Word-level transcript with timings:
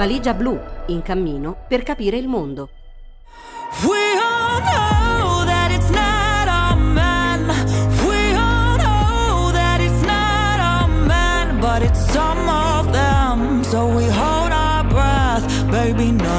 Valigia 0.00 0.32
blu, 0.32 0.58
in 0.86 1.02
cammino 1.02 1.54
per 1.68 1.82
capire 1.82 2.16
il 2.16 2.26
mondo. 2.26 2.70
Man. 6.86 7.44
Man. 11.60 13.62
So 13.62 13.88
breath, 14.88 15.66
baby, 15.66 16.12
nonetheless. 16.12 16.29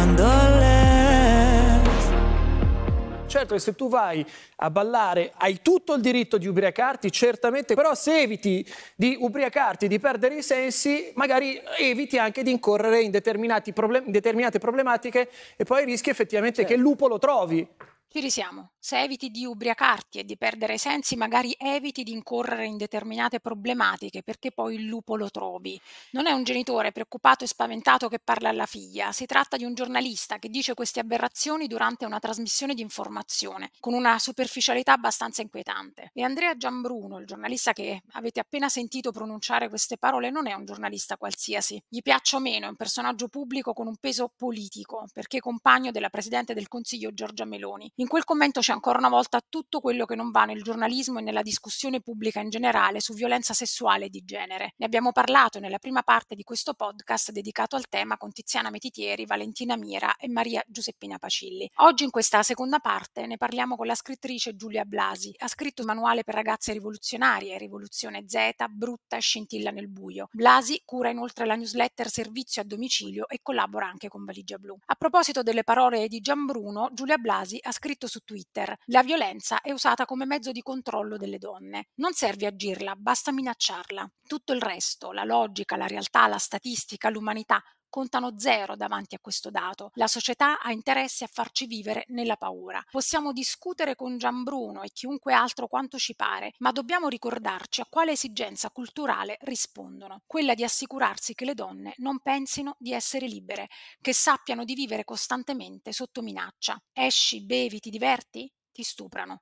Certo 3.52 3.56
che 3.56 3.60
se 3.60 3.76
tu 3.76 3.90
vai 3.90 4.26
a 4.58 4.70
ballare 4.70 5.34
hai 5.38 5.62
tutto 5.62 5.94
il 5.94 6.02
diritto 6.02 6.38
di 6.38 6.48
ubriacarti, 6.48 7.12
certamente, 7.12 7.76
però 7.76 7.94
se 7.96 8.22
eviti 8.22 8.66
di 8.96 9.18
ubriacarti, 9.20 9.88
di 9.88 10.00
perdere 10.00 10.36
i 10.36 10.44
sensi, 10.44 11.12
magari 11.16 11.62
eviti 11.78 12.18
anche 12.18 12.44
di 12.44 12.52
incorrere 12.52 13.02
in, 13.02 13.06
in 13.06 14.12
determinate 14.12 14.60
problematiche 14.60 15.30
e 15.58 15.64
poi 15.64 15.86
rischi 15.86 16.10
effettivamente 16.10 16.64
che 16.64 16.76
il 16.76 16.80
lupo 16.80 17.08
lo 17.08 17.20
trovi. 17.20 17.68
Ci 18.14 18.20
risiamo. 18.20 18.72
Se 18.78 19.00
eviti 19.00 19.30
di 19.30 19.46
ubriacarti 19.46 20.20
e 20.20 20.26
di 20.26 20.36
perdere 20.36 20.74
i 20.74 20.78
sensi, 20.78 21.16
magari 21.16 21.56
eviti 21.58 22.04
di 22.04 22.12
incorrere 22.12 22.66
in 22.66 22.76
determinate 22.76 23.40
problematiche 23.40 24.22
perché 24.22 24.52
poi 24.52 24.76
il 24.76 24.86
lupo 24.86 25.16
lo 25.16 25.30
trovi. 25.30 25.80
Non 26.12 26.28
è 26.28 26.34
un 26.34 26.44
genitore 26.44 26.92
preoccupato 26.92 27.46
e 27.46 27.48
spaventato 27.48 28.10
che 28.10 28.20
parla 28.20 28.50
alla 28.50 28.66
figlia, 28.66 29.14
si 29.14 29.26
tratta 29.26 29.56
di 29.56 29.64
un 29.64 29.76
giornalista 29.76 30.40
che 30.40 30.50
dice 30.50 30.74
queste 30.74 31.00
aberrazioni 31.00 31.68
durante 31.68 32.04
una 32.04 32.20
trasmissione 32.20 32.74
di 32.74 32.82
informazione, 32.82 33.72
con 33.80 33.94
una 33.94 34.20
superficialità 34.20 34.92
abbastanza 34.92 35.42
inquietante. 35.42 36.12
E 36.14 36.22
Andrea 36.22 36.58
Giambruno, 36.58 37.18
il 37.18 37.26
giornalista 37.26 37.72
che 37.72 38.02
avete 38.12 38.42
appena 38.42 38.68
sentito 38.68 39.12
pronunciare 39.12 39.70
queste 39.70 39.98
parole, 39.98 40.32
non 40.32 40.48
è 40.48 40.54
un 40.54 40.66
giornalista 40.66 41.16
qualsiasi. 41.16 41.82
Gli 41.88 42.02
piaccia 42.02 42.36
o 42.36 42.40
meno, 42.42 42.66
è 42.66 42.70
un 42.70 42.76
personaggio 42.76 43.30
pubblico 43.30 43.72
con 43.72 43.88
un 43.88 43.96
peso 43.96 44.34
politico, 44.36 45.06
perché 45.14 45.40
compagno 45.40 45.92
della 45.92 46.10
Presidente 46.10 46.54
del 46.54 46.68
Consiglio 46.68 47.14
Giorgia 47.14 47.46
Meloni. 47.46 47.90
In 48.02 48.08
quel 48.08 48.24
commento 48.24 48.62
c'è 48.62 48.72
ancora 48.72 48.98
una 48.98 49.10
volta 49.10 49.44
tutto 49.48 49.80
quello 49.80 50.06
che 50.06 50.16
non 50.16 50.32
va 50.32 50.46
nel 50.46 50.64
giornalismo 50.64 51.20
e 51.20 51.22
nella 51.22 51.44
discussione 51.44 52.02
pubblica 52.02 52.40
in 52.40 52.50
generale 52.50 53.00
su 53.00 53.14
violenza 53.14 53.54
sessuale 53.54 54.10
di 54.10 54.24
genere. 54.26 54.74
Ne 54.78 54.88
abbiamo 54.88 55.12
parlato 55.12 55.60
nella 55.60 55.78
prima 55.78 56.02
parte 56.02 56.34
di 56.34 56.42
questo 56.42 56.74
podcast 56.74 57.30
dedicato 57.30 57.76
al 57.76 57.88
tema 57.90 58.18
con 58.18 58.32
Tiziana 58.32 58.72
Metitieri, 58.72 59.28
Valentina 59.28 59.78
Mira 59.78 60.16
e 60.16 60.28
Maria 60.30 60.64
Giuseppina 60.66 61.20
Pacilli. 61.20 61.70
Oggi 61.76 62.04
in 62.04 62.10
questa 62.10 62.42
seconda 62.42 62.80
parte 62.80 63.28
ne 63.28 63.38
parliamo 63.38 63.76
con 63.76 63.86
la 63.86 63.94
scrittrice 63.94 64.56
Giulia 64.56 64.84
Blasi. 64.84 65.36
Ha 65.38 65.48
scritto 65.48 65.84
un 65.84 65.90
manuale 65.90 66.24
per 66.24 66.34
ragazze 66.34 66.74
rivoluzionarie, 66.74 67.60
Rivoluzione 67.60 68.24
Z, 68.26 68.66
brutta 68.72 69.18
e 69.18 69.22
scintilla 69.22 69.70
nel 69.70 69.90
buio. 69.90 70.28
Blasi 70.32 70.82
cura 70.86 71.12
inoltre 71.12 71.46
la 71.46 71.54
newsletter 71.54 72.10
Servizio 72.10 72.64
a 72.64 72.66
domicilio 72.66 73.30
e 73.30 73.42
collabora 73.44 73.86
anche 73.86 74.08
con 74.08 74.26
Valigia 74.26 74.58
Blu. 74.58 74.76
A 74.88 74.96
proposito 74.96 75.44
delle 75.44 75.64
parole 75.64 76.08
di 76.08 76.20
Gianbruno, 76.20 76.90
Giulia 76.94 77.18
Blasi 77.20 77.60
ha 77.62 77.72
scritto 77.72 77.90
su 78.08 78.20
Twitter: 78.22 78.76
La 78.86 79.04
violenza 79.04 79.62
è 79.62 79.72
usata 79.72 80.06
come 80.06 80.26
mezzo 80.26 80.52
di 80.52 80.62
controllo 80.62 81.18
delle 81.18 81.38
donne. 81.38 81.88
Non 81.96 82.14
serve 82.14 82.48
agirla, 82.48 82.96
basta 82.96 83.32
minacciarla. 83.32 84.10
Tutto 84.28 84.54
il 84.54 84.62
resto, 84.62 85.12
la 85.12 85.24
logica, 85.24 85.76
la 85.76 85.88
realtà, 85.88 86.28
la 86.28 86.38
statistica, 86.38 87.10
l'umanità, 87.10 87.62
contano 87.92 88.40
zero 88.40 88.76
davanti 88.76 89.14
a 89.14 89.20
questo 89.20 89.52
dato. 89.52 89.92
La 89.96 90.08
società 90.08 90.60
ha 90.60 90.72
interesse 90.72 91.26
a 91.26 91.30
farci 91.32 91.68
vivere 91.68 92.06
nella 92.08 92.38
paura. 92.38 92.84
Possiamo 92.90 93.32
discutere 93.32 93.96
con 93.96 94.18
Gianbruno 94.18 94.82
e 94.82 94.90
chiunque 94.90 95.34
altro 95.34 95.68
quanto 95.68 96.00
ci 96.00 96.16
pare, 96.16 96.54
ma 96.58 96.72
dobbiamo 96.72 97.08
ricordarci 97.08 97.82
a 97.82 97.88
quale 97.88 98.14
esigenza 98.14 98.72
culturale 98.72 99.38
rispondono, 99.42 100.24
quella 100.26 100.56
di 100.56 100.64
assicurarsi 100.64 101.36
che 101.36 101.46
le 101.46 101.54
donne 101.54 101.94
non 101.98 102.20
pensino 102.22 102.76
di 102.80 102.94
essere 102.94 103.28
libere, 103.28 103.68
che 104.02 104.14
sappiano 104.14 104.64
di 104.64 104.74
vivere 104.74 105.04
costantemente 105.04 105.92
sotto 105.92 106.24
minaccia. 106.24 106.82
Esci, 106.94 107.46
bevi, 107.46 107.80
ti 107.80 107.92
diverti? 107.92 108.52
Ti 108.72 108.82
stuprano. 108.82 109.42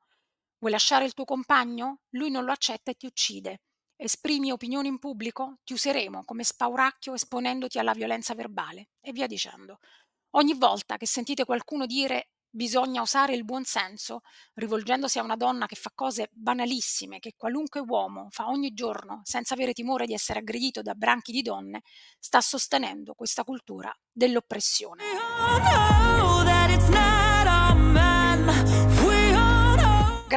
Vuoi 0.58 0.72
lasciare 0.72 1.06
il 1.06 1.14
tuo 1.14 1.24
compagno? 1.24 2.02
Lui 2.10 2.32
non 2.32 2.44
lo 2.44 2.52
accetta 2.52 2.92
e 2.92 2.96
ti 2.96 3.06
uccide. 3.06 3.62
Esprimi 4.02 4.50
opinioni 4.50 4.88
in 4.88 4.98
pubblico? 4.98 5.58
Ti 5.66 5.74
useremo 5.74 6.24
come 6.24 6.46
spauracchio 6.46 7.16
esponendoti 7.16 7.80
alla 7.80 7.92
violenza 7.92 8.34
verbale 8.34 8.92
e 9.02 9.12
via 9.12 9.28
dicendo. 9.28 9.80
Ogni 10.38 10.54
volta 10.54 10.96
che 10.96 11.06
sentite 11.06 11.44
qualcuno 11.44 11.86
dire 11.86 12.30
bisogna 12.50 13.02
usare 13.02 13.36
il 13.36 13.44
buon 13.44 13.66
senso, 13.66 14.22
rivolgendosi 14.54 15.20
a 15.20 15.24
una 15.24 15.36
donna 15.36 15.66
che 15.66 15.76
fa 15.76 15.92
cose 15.94 16.30
banalissime 16.32 17.20
che 17.20 17.34
qualunque 17.36 17.82
uomo 17.82 18.28
fa 18.30 18.48
ogni 18.48 18.74
giorno 18.74 19.20
senza 19.26 19.54
avere 19.54 19.74
timore 19.74 20.06
di 20.06 20.14
essere 20.14 20.40
aggredito 20.40 20.82
da 20.82 20.94
branchi 20.94 21.34
di 21.34 21.42
donne, 21.42 21.82
sta 22.18 22.40
sostenendo 22.40 23.14
questa 23.16 23.44
cultura 23.44 23.94
dell'oppressione. 24.10 25.04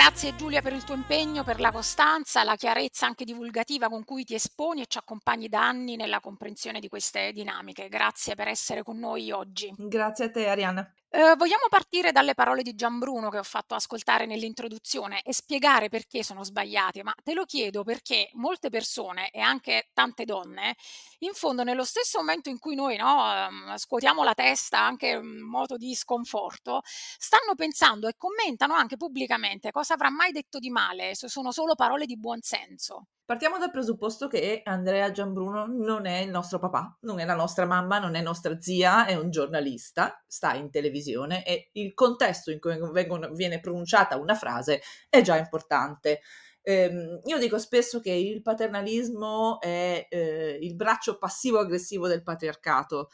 Grazie 0.05 0.35
Giulia 0.35 0.63
per 0.63 0.73
il 0.73 0.83
tuo 0.83 0.97
impegno, 0.97 1.45
per 1.45 1.61
la 1.61 1.71
costanza, 1.71 2.43
la 2.43 2.57
chiarezza 2.57 3.07
anche 3.07 3.25
divulgativa 3.25 3.89
con 3.89 4.05
cui 4.05 4.25
ti 4.25 4.35
esponi 4.35 4.83
e 4.83 4.87
ci 4.89 4.99
accompagni 4.99 5.49
da 5.49 5.65
anni 5.65 5.95
nella 5.95 6.19
comprensione 6.19 6.81
di 6.81 6.89
queste 6.89 7.31
dinamiche. 7.31 7.89
Grazie 7.89 8.35
per 8.35 8.49
essere 8.49 8.83
con 8.83 8.99
noi 8.99 9.31
oggi. 9.31 9.73
Grazie 9.77 10.25
a 10.25 10.31
te, 10.33 10.49
Arianna. 10.49 10.93
Eh, 11.15 11.35
vogliamo 11.37 11.67
partire 11.69 12.11
dalle 12.11 12.33
parole 12.33 12.63
di 12.63 12.75
Gianbruno 12.75 13.29
che 13.29 13.37
ho 13.37 13.43
fatto 13.43 13.75
ascoltare 13.75 14.25
nell'introduzione 14.25 15.21
e 15.21 15.35
spiegare 15.35 15.91
perché 15.91 16.25
sono 16.25 16.43
sbagliate, 16.43 17.03
ma 17.03 17.15
te 17.23 17.35
lo 17.35 17.45
chiedo 17.45 17.85
perché 17.85 18.31
molte 18.33 18.71
persone 18.71 19.29
e 19.29 19.41
anche 19.41 19.91
tante 19.93 20.25
donne, 20.25 20.75
in 21.19 21.35
fondo 21.35 21.65
nello 21.65 21.85
stesso 21.85 22.17
momento 22.17 22.49
in 22.49 22.59
cui 22.59 22.75
noi 22.75 22.97
no, 22.97 23.31
ehm, 23.31 23.77
scuotiamo 23.77 24.25
la 24.25 24.33
testa 24.33 24.79
anche 24.79 25.09
in 25.09 25.43
modo 25.43 25.77
di 25.77 25.95
sconforto, 25.95 26.81
stanno 26.83 27.55
pensando 27.57 28.09
e 28.09 28.15
commentano 28.17 28.73
anche 28.73 28.97
pubblicamente 28.97 29.71
cosa 29.71 29.92
avrà 29.93 30.11
mai 30.11 30.33
detto 30.33 30.59
di 30.59 30.71
male 30.71 31.15
sono 31.15 31.53
solo 31.53 31.75
parole 31.75 32.07
di 32.07 32.19
buonsenso. 32.19 33.07
Partiamo 33.25 33.57
dal 33.57 33.71
presupposto 33.71 34.27
che 34.27 34.63
Andrea 34.65 35.11
Gianbruno 35.11 35.67
non 35.67 36.07
è 36.07 36.19
il 36.19 36.31
nostro 36.31 36.59
papà, 36.59 36.99
non 37.03 37.21
è 37.21 37.25
la 37.25 37.35
nostra 37.35 37.65
mamma, 37.65 37.99
non 37.99 38.15
è 38.15 38.21
nostra 38.21 38.61
zia, 38.61 39.07
è 39.07 39.15
un 39.15 39.31
giornalista, 39.31 40.23
sta 40.27 40.55
in 40.55 40.71
televisione 40.71 41.45
e 41.45 41.71
il 41.73 41.95
contesto 41.95 42.51
in 42.51 42.59
cui 42.59 42.77
vengono- 42.91 43.31
viene 43.31 43.61
pronunciata 43.61 44.19
una 44.19 44.35
frase 44.35 44.83
è 45.09 45.23
già 45.23 45.37
importante. 45.37 46.21
Ehm, 46.63 47.21
io 47.25 47.39
dico 47.39 47.59
spesso 47.59 48.01
che 48.01 48.13
il 48.13 48.43
paternalismo 48.43 49.61
è 49.61 50.07
eh, 50.09 50.59
il 50.61 50.75
braccio 50.75 51.19
passivo-aggressivo 51.19 52.09
del 52.09 52.23
patriarcato 52.23 53.09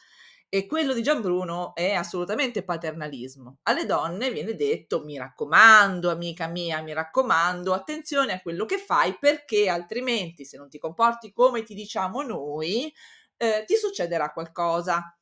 e 0.50 0.66
quello 0.66 0.94
di 0.94 1.03
Gianbruno 1.03 1.75
è 1.75 1.92
assolutamente 1.92 2.64
paternalismo. 2.64 3.59
Alle 3.64 3.84
donne 3.84 4.31
viene 4.31 4.54
detto 4.54 5.04
mi 5.04 5.19
raccomando, 5.19 6.10
amica 6.10 6.47
mia, 6.47 6.81
mi 6.81 6.94
raccomando, 6.94 7.75
attenzione 7.75 8.32
a 8.32 8.41
quello 8.41 8.64
che 8.64 8.78
fai 8.78 9.19
perché 9.19 9.69
altrimenti 9.69 10.47
se 10.47 10.56
non 10.56 10.70
ti 10.70 10.78
comporti 10.78 11.32
come 11.32 11.62
ti 11.64 11.75
diciamo 11.75 12.22
noi, 12.22 12.92
eh, 13.37 13.64
ti 13.66 13.76
succederà 13.76 14.32
qualcosa. 14.32 15.14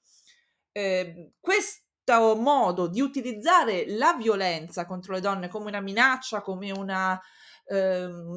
Eh, 0.70 1.32
questo 1.40 2.36
modo 2.36 2.86
di 2.86 3.00
utilizzare 3.00 3.84
la 3.88 4.14
violenza 4.14 4.86
contro 4.86 5.14
le 5.14 5.20
donne 5.20 5.48
come 5.48 5.66
una 5.68 5.80
minaccia, 5.80 6.40
come 6.40 6.70
un 6.70 7.18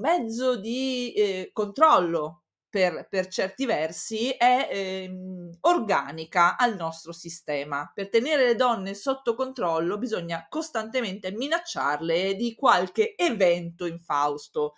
mezzo 0.01 0.55
di 0.57 1.13
eh, 1.13 1.51
controllo 1.53 2.45
per, 2.69 3.07
per 3.09 3.27
certi 3.27 3.65
versi 3.65 4.29
è 4.31 4.69
ehm, 4.71 5.57
organica 5.61 6.57
al 6.57 6.75
nostro 6.75 7.11
sistema. 7.11 7.91
Per 7.93 8.09
tenere 8.09 8.45
le 8.45 8.55
donne 8.55 8.93
sotto 8.93 9.33
controllo 9.35 9.97
bisogna 9.97 10.45
costantemente 10.49 11.31
minacciarle 11.31 12.35
di 12.35 12.55
qualche 12.55 13.15
evento 13.15 13.85
infausto. 13.85 14.75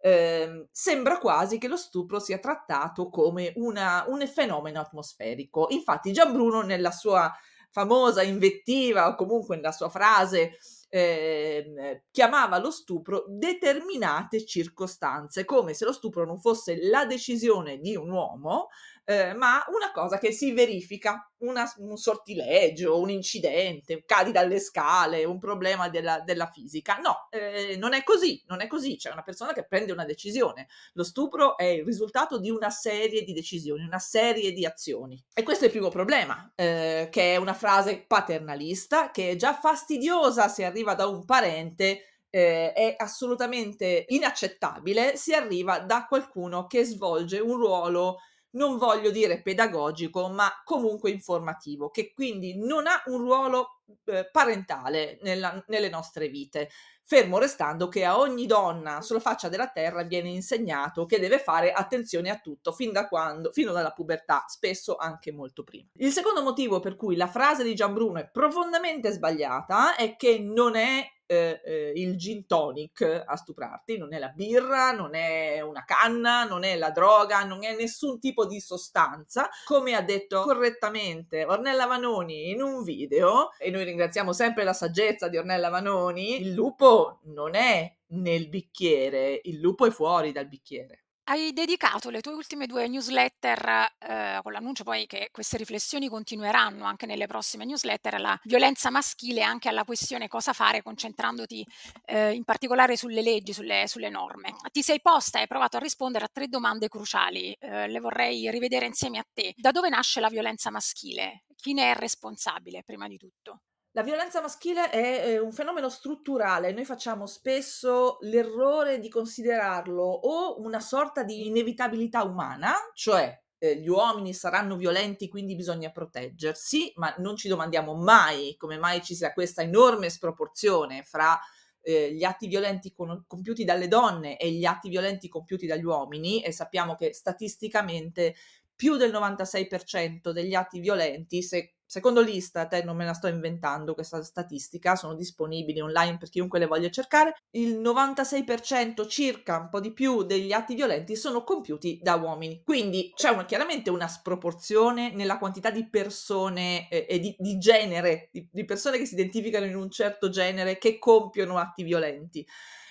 Ehm, 0.00 0.68
sembra 0.70 1.18
quasi 1.18 1.58
che 1.58 1.68
lo 1.68 1.76
stupro 1.76 2.18
sia 2.20 2.38
trattato 2.38 3.08
come 3.08 3.52
una- 3.56 4.04
un 4.08 4.26
fenomeno 4.28 4.80
atmosferico. 4.80 5.66
Infatti 5.70 6.12
Gianbruno 6.12 6.62
nella 6.62 6.90
sua 6.92 7.32
famosa 7.70 8.22
invettiva 8.22 9.08
o 9.08 9.14
comunque 9.16 9.56
nella 9.56 9.72
sua 9.72 9.88
frase 9.88 10.56
ehm, 10.96 12.00
chiamava 12.10 12.58
lo 12.58 12.70
stupro 12.70 13.24
determinate 13.28 14.44
circostanze, 14.44 15.44
come 15.44 15.74
se 15.74 15.84
lo 15.84 15.92
stupro 15.92 16.24
non 16.24 16.38
fosse 16.40 16.78
la 16.88 17.04
decisione 17.04 17.78
di 17.78 17.96
un 17.96 18.10
uomo, 18.10 18.68
eh, 19.08 19.34
ma 19.34 19.64
una 19.68 19.92
cosa 19.92 20.18
che 20.18 20.32
si 20.32 20.52
verifica, 20.52 21.30
una- 21.38 21.72
un 21.76 21.96
sortilegio, 21.96 22.98
un 23.00 23.08
incidente, 23.08 24.02
cadi 24.04 24.32
dalle 24.32 24.58
scale, 24.58 25.24
un 25.24 25.38
problema 25.38 25.88
della, 25.88 26.20
della 26.20 26.50
fisica. 26.50 26.96
No, 26.96 27.28
eh, 27.30 27.76
non 27.78 27.94
è 27.94 28.02
così, 28.02 28.42
non 28.48 28.60
è 28.60 28.66
così, 28.66 28.96
c'è 28.96 29.12
una 29.12 29.22
persona 29.22 29.52
che 29.52 29.64
prende 29.64 29.92
una 29.92 30.04
decisione. 30.04 30.66
Lo 30.94 31.04
stupro 31.04 31.56
è 31.56 31.66
il 31.66 31.84
risultato 31.84 32.40
di 32.40 32.50
una 32.50 32.70
serie 32.70 33.22
di 33.22 33.32
decisioni, 33.32 33.84
una 33.84 34.00
serie 34.00 34.52
di 34.52 34.66
azioni. 34.66 35.24
E 35.32 35.44
questo 35.44 35.62
è 35.62 35.66
il 35.66 35.72
primo 35.72 35.88
problema, 35.88 36.52
eh, 36.56 37.06
che 37.08 37.34
è 37.34 37.36
una 37.36 37.54
frase 37.54 38.04
paternalista, 38.08 39.12
che 39.12 39.30
è 39.30 39.36
già 39.36 39.54
fastidiosa 39.54 40.48
se 40.48 40.64
arriva 40.64 40.94
da 40.94 41.06
un 41.06 41.24
parente, 41.24 42.24
eh, 42.28 42.72
è 42.72 42.96
assolutamente 42.98 44.04
inaccettabile 44.08 45.16
se 45.16 45.34
arriva 45.36 45.78
da 45.78 46.06
qualcuno 46.06 46.66
che 46.66 46.84
svolge 46.84 47.38
un 47.38 47.56
ruolo 47.56 48.18
non 48.56 48.78
voglio 48.78 49.10
dire 49.10 49.40
pedagogico, 49.42 50.28
ma 50.28 50.50
comunque 50.64 51.10
informativo, 51.10 51.90
che 51.90 52.12
quindi 52.12 52.56
non 52.58 52.86
ha 52.86 53.02
un 53.06 53.18
ruolo 53.18 53.80
eh, 54.06 54.28
parentale 54.30 55.18
nella, 55.22 55.62
nelle 55.68 55.88
nostre 55.88 56.28
vite. 56.28 56.70
Fermo 57.08 57.38
restando 57.38 57.86
che 57.88 58.04
a 58.04 58.18
ogni 58.18 58.46
donna 58.46 59.00
sulla 59.00 59.20
faccia 59.20 59.48
della 59.48 59.68
terra 59.68 60.02
viene 60.02 60.28
insegnato 60.30 61.06
che 61.06 61.20
deve 61.20 61.38
fare 61.38 61.70
attenzione 61.70 62.30
a 62.30 62.40
tutto, 62.40 62.72
fin 62.72 62.90
da 62.90 63.06
quando, 63.06 63.52
fino 63.52 63.70
dalla 63.70 63.92
pubertà, 63.92 64.44
spesso 64.48 64.96
anche 64.96 65.30
molto 65.30 65.62
prima. 65.62 65.88
Il 65.98 66.10
secondo 66.10 66.42
motivo 66.42 66.80
per 66.80 66.96
cui 66.96 67.14
la 67.14 67.28
frase 67.28 67.62
di 67.62 67.76
Gianbruno 67.76 68.18
è 68.18 68.28
profondamente 68.28 69.12
sbagliata 69.12 69.94
è 69.94 70.16
che 70.16 70.40
non 70.40 70.74
è 70.74 71.06
eh, 71.26 71.60
eh, 71.64 71.92
il 71.96 72.16
gin 72.16 72.46
tonic 72.46 73.24
a 73.26 73.36
stuprarti, 73.36 73.98
non 73.98 74.14
è 74.14 74.18
la 74.18 74.28
birra, 74.28 74.92
non 74.92 75.14
è 75.14 75.60
una 75.60 75.84
canna, 75.84 76.44
non 76.44 76.64
è 76.64 76.76
la 76.76 76.90
droga, 76.90 77.44
non 77.44 77.64
è 77.64 77.76
nessun 77.76 78.18
tipo 78.18 78.46
di 78.46 78.60
sostanza, 78.60 79.48
come 79.64 79.94
ha 79.94 80.02
detto 80.02 80.42
correttamente 80.42 81.44
Ornella 81.44 81.86
Vanoni 81.86 82.50
in 82.50 82.62
un 82.62 82.82
video, 82.82 83.50
e 83.58 83.70
noi 83.70 83.84
ringraziamo 83.84 84.32
sempre 84.32 84.64
la 84.64 84.72
saggezza 84.72 85.28
di 85.28 85.36
Ornella 85.36 85.68
Vanoni, 85.68 86.40
il 86.40 86.52
lupo 86.52 87.20
non 87.24 87.54
è 87.54 87.92
nel 88.08 88.48
bicchiere, 88.48 89.40
il 89.44 89.60
lupo 89.60 89.86
è 89.86 89.90
fuori 89.90 90.32
dal 90.32 90.46
bicchiere. 90.46 91.05
Hai 91.28 91.52
dedicato 91.52 92.08
le 92.10 92.20
tue 92.20 92.34
ultime 92.34 92.66
due 92.66 92.86
newsletter, 92.86 93.94
ehm, 93.98 94.42
con 94.42 94.52
l'annuncio 94.52 94.84
poi 94.84 95.06
che 95.06 95.30
queste 95.32 95.56
riflessioni 95.56 96.08
continueranno 96.08 96.84
anche 96.84 97.04
nelle 97.04 97.26
prossime 97.26 97.64
newsletter, 97.64 98.14
alla 98.14 98.38
violenza 98.44 98.90
maschile 98.90 99.40
e 99.40 99.42
anche 99.42 99.68
alla 99.68 99.82
questione 99.84 100.28
cosa 100.28 100.52
fare 100.52 100.82
concentrandoti, 100.82 101.66
ehm, 102.04 102.32
in 102.34 102.44
particolare 102.44 102.96
sulle 102.96 103.22
leggi, 103.22 103.52
sulle 103.52 103.88
sulle 103.88 104.08
norme. 104.08 104.54
Ti 104.70 104.82
sei 104.82 105.00
posta 105.00 105.38
e 105.38 105.40
hai 105.42 105.46
provato 105.48 105.76
a 105.78 105.80
rispondere 105.80 106.26
a 106.26 106.28
tre 106.32 106.46
domande 106.46 106.86
cruciali, 106.88 107.56
ehm, 107.58 107.88
le 107.90 107.98
vorrei 108.00 108.48
rivedere 108.52 108.86
insieme 108.86 109.18
a 109.18 109.24
te. 109.32 109.52
Da 109.56 109.72
dove 109.72 109.88
nasce 109.88 110.20
la 110.20 110.28
violenza 110.28 110.70
maschile? 110.70 111.42
Chi 111.56 111.72
ne 111.72 111.90
è 111.90 111.94
responsabile 111.96 112.84
prima 112.84 113.08
di 113.08 113.16
tutto? 113.16 113.62
La 113.96 114.02
violenza 114.02 114.42
maschile 114.42 114.90
è 114.90 115.26
eh, 115.26 115.38
un 115.38 115.52
fenomeno 115.52 115.88
strutturale, 115.88 116.70
noi 116.70 116.84
facciamo 116.84 117.24
spesso 117.24 118.18
l'errore 118.20 118.98
di 118.98 119.08
considerarlo 119.08 120.02
o 120.02 120.60
una 120.60 120.80
sorta 120.80 121.22
di 121.22 121.46
inevitabilità 121.46 122.22
umana, 122.22 122.74
cioè 122.92 123.34
eh, 123.56 123.76
gli 123.80 123.88
uomini 123.88 124.34
saranno 124.34 124.76
violenti 124.76 125.30
quindi 125.30 125.54
bisogna 125.54 125.90
proteggersi, 125.90 126.92
ma 126.96 127.14
non 127.20 127.36
ci 127.36 127.48
domandiamo 127.48 127.94
mai 127.94 128.54
come 128.58 128.76
mai 128.76 129.02
ci 129.02 129.14
sia 129.14 129.32
questa 129.32 129.62
enorme 129.62 130.10
sproporzione 130.10 131.02
fra 131.02 131.40
eh, 131.80 132.12
gli 132.12 132.22
atti 132.22 132.48
violenti 132.48 132.92
con, 132.92 133.24
compiuti 133.26 133.64
dalle 133.64 133.88
donne 133.88 134.36
e 134.36 134.50
gli 134.50 134.66
atti 134.66 134.90
violenti 134.90 135.30
compiuti 135.30 135.66
dagli 135.66 135.84
uomini 135.84 136.42
e 136.42 136.52
sappiamo 136.52 136.96
che 136.96 137.14
statisticamente 137.14 138.34
più 138.74 138.96
del 138.96 139.10
96% 139.10 140.32
degli 140.32 140.52
atti 140.52 140.80
violenti, 140.80 141.42
se 141.42 141.75
secondo 141.86 142.20
l'Istat, 142.20 142.82
non 142.82 142.96
me 142.96 143.04
la 143.04 143.14
sto 143.14 143.28
inventando 143.28 143.94
questa 143.94 144.22
statistica, 144.22 144.96
sono 144.96 145.14
disponibili 145.14 145.80
online 145.80 146.18
per 146.18 146.28
chiunque 146.28 146.58
le 146.58 146.66
voglia 146.66 146.90
cercare, 146.90 147.34
il 147.52 147.78
96% 147.78 149.08
circa, 149.08 149.58
un 149.58 149.68
po' 149.68 149.80
di 149.80 149.92
più, 149.92 150.24
degli 150.24 150.52
atti 150.52 150.74
violenti 150.74 151.16
sono 151.16 151.44
compiuti 151.44 152.00
da 152.02 152.16
uomini. 152.16 152.62
Quindi 152.64 153.12
c'è 153.14 153.30
una, 153.30 153.44
chiaramente 153.44 153.90
una 153.90 154.08
sproporzione 154.08 155.12
nella 155.14 155.38
quantità 155.38 155.70
di 155.70 155.88
persone 155.88 156.88
eh, 156.88 157.06
e 157.08 157.18
di, 157.18 157.34
di 157.38 157.58
genere, 157.58 158.28
di, 158.32 158.48
di 158.50 158.64
persone 158.64 158.98
che 158.98 159.06
si 159.06 159.14
identificano 159.14 159.64
in 159.64 159.76
un 159.76 159.90
certo 159.90 160.28
genere 160.28 160.78
che 160.78 160.98
compiono 160.98 161.58
atti 161.58 161.84
violenti. 161.84 162.46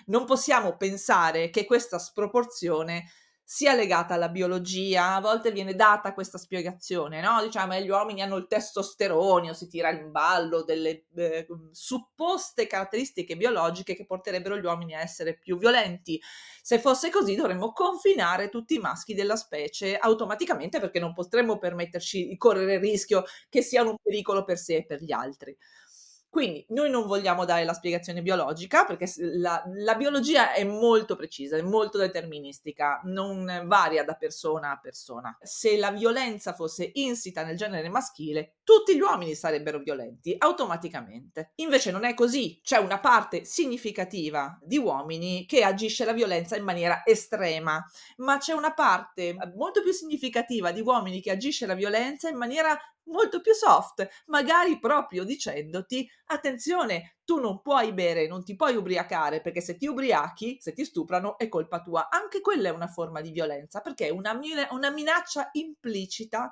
Non 0.08 0.26
possiamo 0.26 0.78
pensare 0.78 1.50
che 1.50 1.66
questa 1.66 1.98
sproporzione 1.98 3.06
sia 3.48 3.76
legata 3.76 4.16
alla 4.16 4.30
biologia, 4.30 5.14
a 5.14 5.22
volte 5.22 5.52
viene 5.52 5.76
data 5.76 6.16
questa 6.16 6.40
spiegazione, 6.40 7.22
no? 7.22 7.44
Diciamo 7.44 7.74
che 7.74 7.84
gli 7.84 7.90
uomini 7.90 8.24
hanno 8.24 8.38
il 8.38 8.48
testosterone 8.48 9.52
o 9.52 9.54
si 9.54 9.68
tira 9.68 9.92
in 9.92 10.10
ballo 10.12 10.64
delle 10.64 11.06
eh, 11.16 11.46
supposte 11.72 12.66
caratteristiche 12.66 13.38
biologiche 13.38 13.96
che 13.96 14.08
porterebbero 14.08 14.58
gli 14.58 14.66
uomini 14.66 14.96
a 14.96 15.02
essere 15.02 15.38
più 15.38 15.60
violenti. 15.60 16.20
Se 16.64 16.80
fosse 16.80 17.12
così 17.12 17.36
dovremmo 17.36 17.72
confinare 17.72 18.50
tutti 18.50 18.74
i 18.76 18.80
maschi 18.80 19.14
della 19.14 19.36
specie 19.36 19.96
automaticamente 19.96 20.80
perché 20.80 21.00
non 21.00 21.14
potremmo 21.14 21.60
permetterci 21.60 22.28
di 22.28 22.38
correre 22.38 22.74
il 22.76 22.80
rischio 22.80 23.26
che 23.48 23.62
siano 23.62 23.92
un 23.92 23.98
pericolo 24.02 24.44
per 24.44 24.58
sé 24.58 24.78
e 24.78 24.86
per 24.86 25.04
gli 25.04 25.12
altri. 25.12 25.56
Quindi 26.36 26.66
noi 26.72 26.90
non 26.90 27.08
vogliamo 27.08 27.46
dare 27.46 27.64
la 27.64 27.72
spiegazione 27.72 28.22
biologica 28.22 28.84
perché 28.84 29.10
la, 29.20 29.64
la, 29.68 29.96
biologia 29.96 30.52
è 30.52 30.66
molto 30.66 31.16
precisa, 31.16 31.56
è 31.56 31.62
molto 31.62 31.98
deterministica, 31.98 33.00
non 33.06 33.64
varia 33.68 34.04
da 34.04 34.16
persona 34.16 34.72
a 34.72 34.78
persona. 34.78 35.38
Se 35.42 35.78
la 35.78 35.92
violenza 35.92 36.52
fosse 36.52 36.90
insita 36.96 37.46
nel 37.46 37.56
genere 37.56 37.88
maschile, 37.88 38.56
tutti 38.66 38.98
gli 38.98 39.00
uomini 39.00 39.34
sarebbero 39.34 39.80
violenti 39.80 40.36
automaticamente. 40.38 41.54
Invece 41.56 41.92
non 41.92 42.04
è 42.04 42.14
così, 42.14 42.60
c'è 42.62 42.80
una 42.80 43.00
parte 43.00 43.46
significativa 43.46 44.60
di 44.62 44.78
uomini 44.78 45.46
che 45.46 45.64
agisce 45.64 46.04
la 46.04 46.12
violenza 46.12 46.58
in 46.58 46.66
maniera 46.66 47.04
estrema, 47.06 47.82
ma 48.18 48.40
c'è 48.40 48.52
una 48.52 48.74
parte 48.74 49.38
molto 49.56 49.82
più 49.82 49.94
significativa 49.94 50.72
di 50.72 50.82
uomini 50.82 51.22
che 51.22 51.32
agisce 51.32 51.66
la 51.66 51.76
violenza 51.76 52.28
in 52.28 52.36
maniera 52.36 52.78
molto 53.06 53.42
più 53.42 53.54
soft, 53.54 54.08
magari 54.28 54.80
proprio 54.80 55.24
dicendoti 55.24 56.10
attenzione, 56.26 57.18
tu 57.26 57.40
non 57.40 57.62
puoi 57.62 57.94
bere, 57.94 58.28
non 58.28 58.44
ti 58.44 58.56
puoi 58.56 58.76
ubriacare 58.76 59.42
perché 59.42 59.62
se 59.62 59.78
ti 59.78 59.88
ubriachi, 59.88 60.58
se 60.60 60.74
ti 60.74 60.86
stuprano 60.86 61.38
è 61.38 61.50
colpa 61.50 61.82
tua. 61.82 62.10
Anche 62.10 62.42
quella 62.42 62.70
è 62.70 62.72
una 62.72 62.88
forma 62.88 63.22
di 63.22 63.32
violenza 63.32 63.82
perché 63.82 64.08
è 64.08 64.12
una, 64.12 64.40
una 64.72 64.90
minaccia 64.92 65.50
implicita 65.54 66.52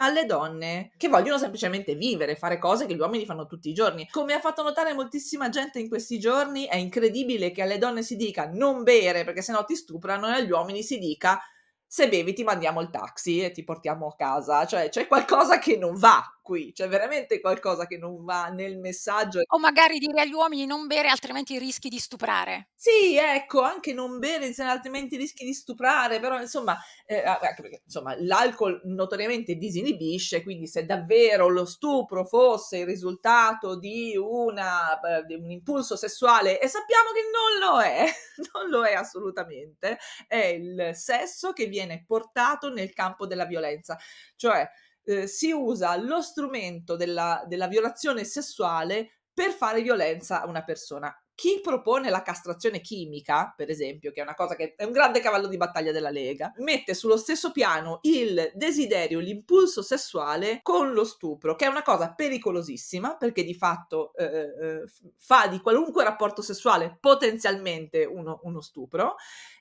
alle 0.00 0.26
donne 0.26 0.92
che 0.96 1.08
vogliono 1.08 1.38
semplicemente 1.38 1.94
vivere, 1.94 2.36
fare 2.36 2.58
cose 2.58 2.86
che 2.86 2.94
gli 2.94 3.00
uomini 3.00 3.24
fanno 3.24 3.46
tutti 3.46 3.68
i 3.68 3.72
giorni. 3.72 4.08
Come 4.08 4.34
ha 4.34 4.40
fatto 4.40 4.62
notare 4.62 4.92
moltissima 4.92 5.48
gente 5.48 5.80
in 5.80 5.88
questi 5.88 6.18
giorni, 6.18 6.66
è 6.66 6.76
incredibile 6.76 7.50
che 7.50 7.62
alle 7.62 7.78
donne 7.78 8.02
si 8.02 8.16
dica 8.16 8.48
non 8.48 8.82
bere 8.82 9.24
perché 9.24 9.42
sennò 9.42 9.64
ti 9.64 9.74
stuprano 9.74 10.28
e 10.28 10.32
agli 10.32 10.50
uomini 10.50 10.82
si 10.82 10.98
dica 10.98 11.40
se 11.88 12.08
bevi 12.08 12.34
ti 12.34 12.44
mandiamo 12.44 12.82
il 12.82 12.90
taxi 12.90 13.42
e 13.42 13.50
ti 13.50 13.64
portiamo 13.64 14.06
a 14.06 14.14
casa, 14.14 14.66
cioè 14.66 14.90
c'è 14.90 15.06
qualcosa 15.06 15.58
che 15.58 15.76
non 15.76 15.96
va 15.96 16.22
qui, 16.48 16.72
c'è 16.72 16.88
veramente 16.88 17.40
qualcosa 17.40 17.86
che 17.86 17.98
non 17.98 18.24
va 18.24 18.46
nel 18.46 18.78
messaggio. 18.78 19.42
O 19.48 19.58
magari 19.58 19.98
dire 19.98 20.22
agli 20.22 20.32
uomini 20.32 20.64
non 20.64 20.86
bere 20.86 21.08
altrimenti 21.08 21.58
rischi 21.58 21.90
di 21.90 21.98
stuprare. 21.98 22.70
Sì, 22.74 23.18
ecco, 23.18 23.60
anche 23.60 23.92
non 23.92 24.18
bere 24.18 24.50
altrimenti 24.60 25.18
rischi 25.18 25.44
di 25.44 25.52
stuprare, 25.52 26.20
però 26.20 26.40
insomma, 26.40 26.78
eh, 27.04 27.22
perché, 27.54 27.82
insomma 27.84 28.14
l'alcol 28.18 28.80
notoriamente 28.84 29.56
disinibisce, 29.56 30.42
quindi 30.42 30.66
se 30.66 30.86
davvero 30.86 31.48
lo 31.48 31.66
stupro 31.66 32.24
fosse 32.24 32.78
il 32.78 32.86
risultato 32.86 33.78
di, 33.78 34.16
una, 34.16 34.98
eh, 35.00 35.24
di 35.26 35.34
un 35.34 35.50
impulso 35.50 35.96
sessuale, 35.96 36.58
e 36.58 36.66
sappiamo 36.66 37.10
che 37.10 37.24
non 37.30 37.70
lo 37.70 37.82
è, 37.82 38.06
non 38.54 38.70
lo 38.70 38.86
è 38.86 38.94
assolutamente, 38.94 39.98
è 40.26 40.46
il 40.46 40.92
sesso 40.94 41.52
che 41.52 41.66
viene 41.66 42.04
portato 42.06 42.70
nel 42.70 42.94
campo 42.94 43.26
della 43.26 43.44
violenza, 43.44 43.98
cioè 44.34 44.66
eh, 45.08 45.26
si 45.26 45.50
usa 45.50 45.96
lo 45.96 46.20
strumento 46.20 46.94
della, 46.94 47.42
della 47.46 47.66
violazione 47.66 48.24
sessuale 48.24 49.20
per 49.32 49.52
fare 49.52 49.80
violenza 49.80 50.42
a 50.42 50.46
una 50.46 50.62
persona. 50.62 51.14
Chi 51.34 51.60
propone 51.62 52.10
la 52.10 52.22
castrazione 52.22 52.80
chimica, 52.80 53.54
per 53.56 53.70
esempio, 53.70 54.10
che 54.10 54.20
è 54.20 54.24
una 54.24 54.34
cosa 54.34 54.56
che 54.56 54.74
è 54.76 54.82
un 54.82 54.90
grande 54.90 55.20
cavallo 55.20 55.46
di 55.46 55.56
battaglia 55.56 55.92
della 55.92 56.10
Lega, 56.10 56.52
mette 56.56 56.92
sullo 56.92 57.16
stesso 57.16 57.52
piano 57.52 58.00
il 58.02 58.50
desiderio, 58.54 59.20
l'impulso 59.20 59.80
sessuale 59.80 60.58
con 60.62 60.92
lo 60.92 61.04
stupro, 61.04 61.54
che 61.54 61.64
è 61.64 61.68
una 61.68 61.84
cosa 61.84 62.12
pericolosissima 62.12 63.16
perché 63.16 63.44
di 63.44 63.54
fatto 63.54 64.12
eh, 64.14 64.24
eh, 64.24 64.84
fa 65.16 65.46
di 65.46 65.60
qualunque 65.60 66.02
rapporto 66.02 66.42
sessuale 66.42 66.98
potenzialmente 67.00 68.04
uno, 68.04 68.40
uno 68.42 68.60
stupro 68.60 69.14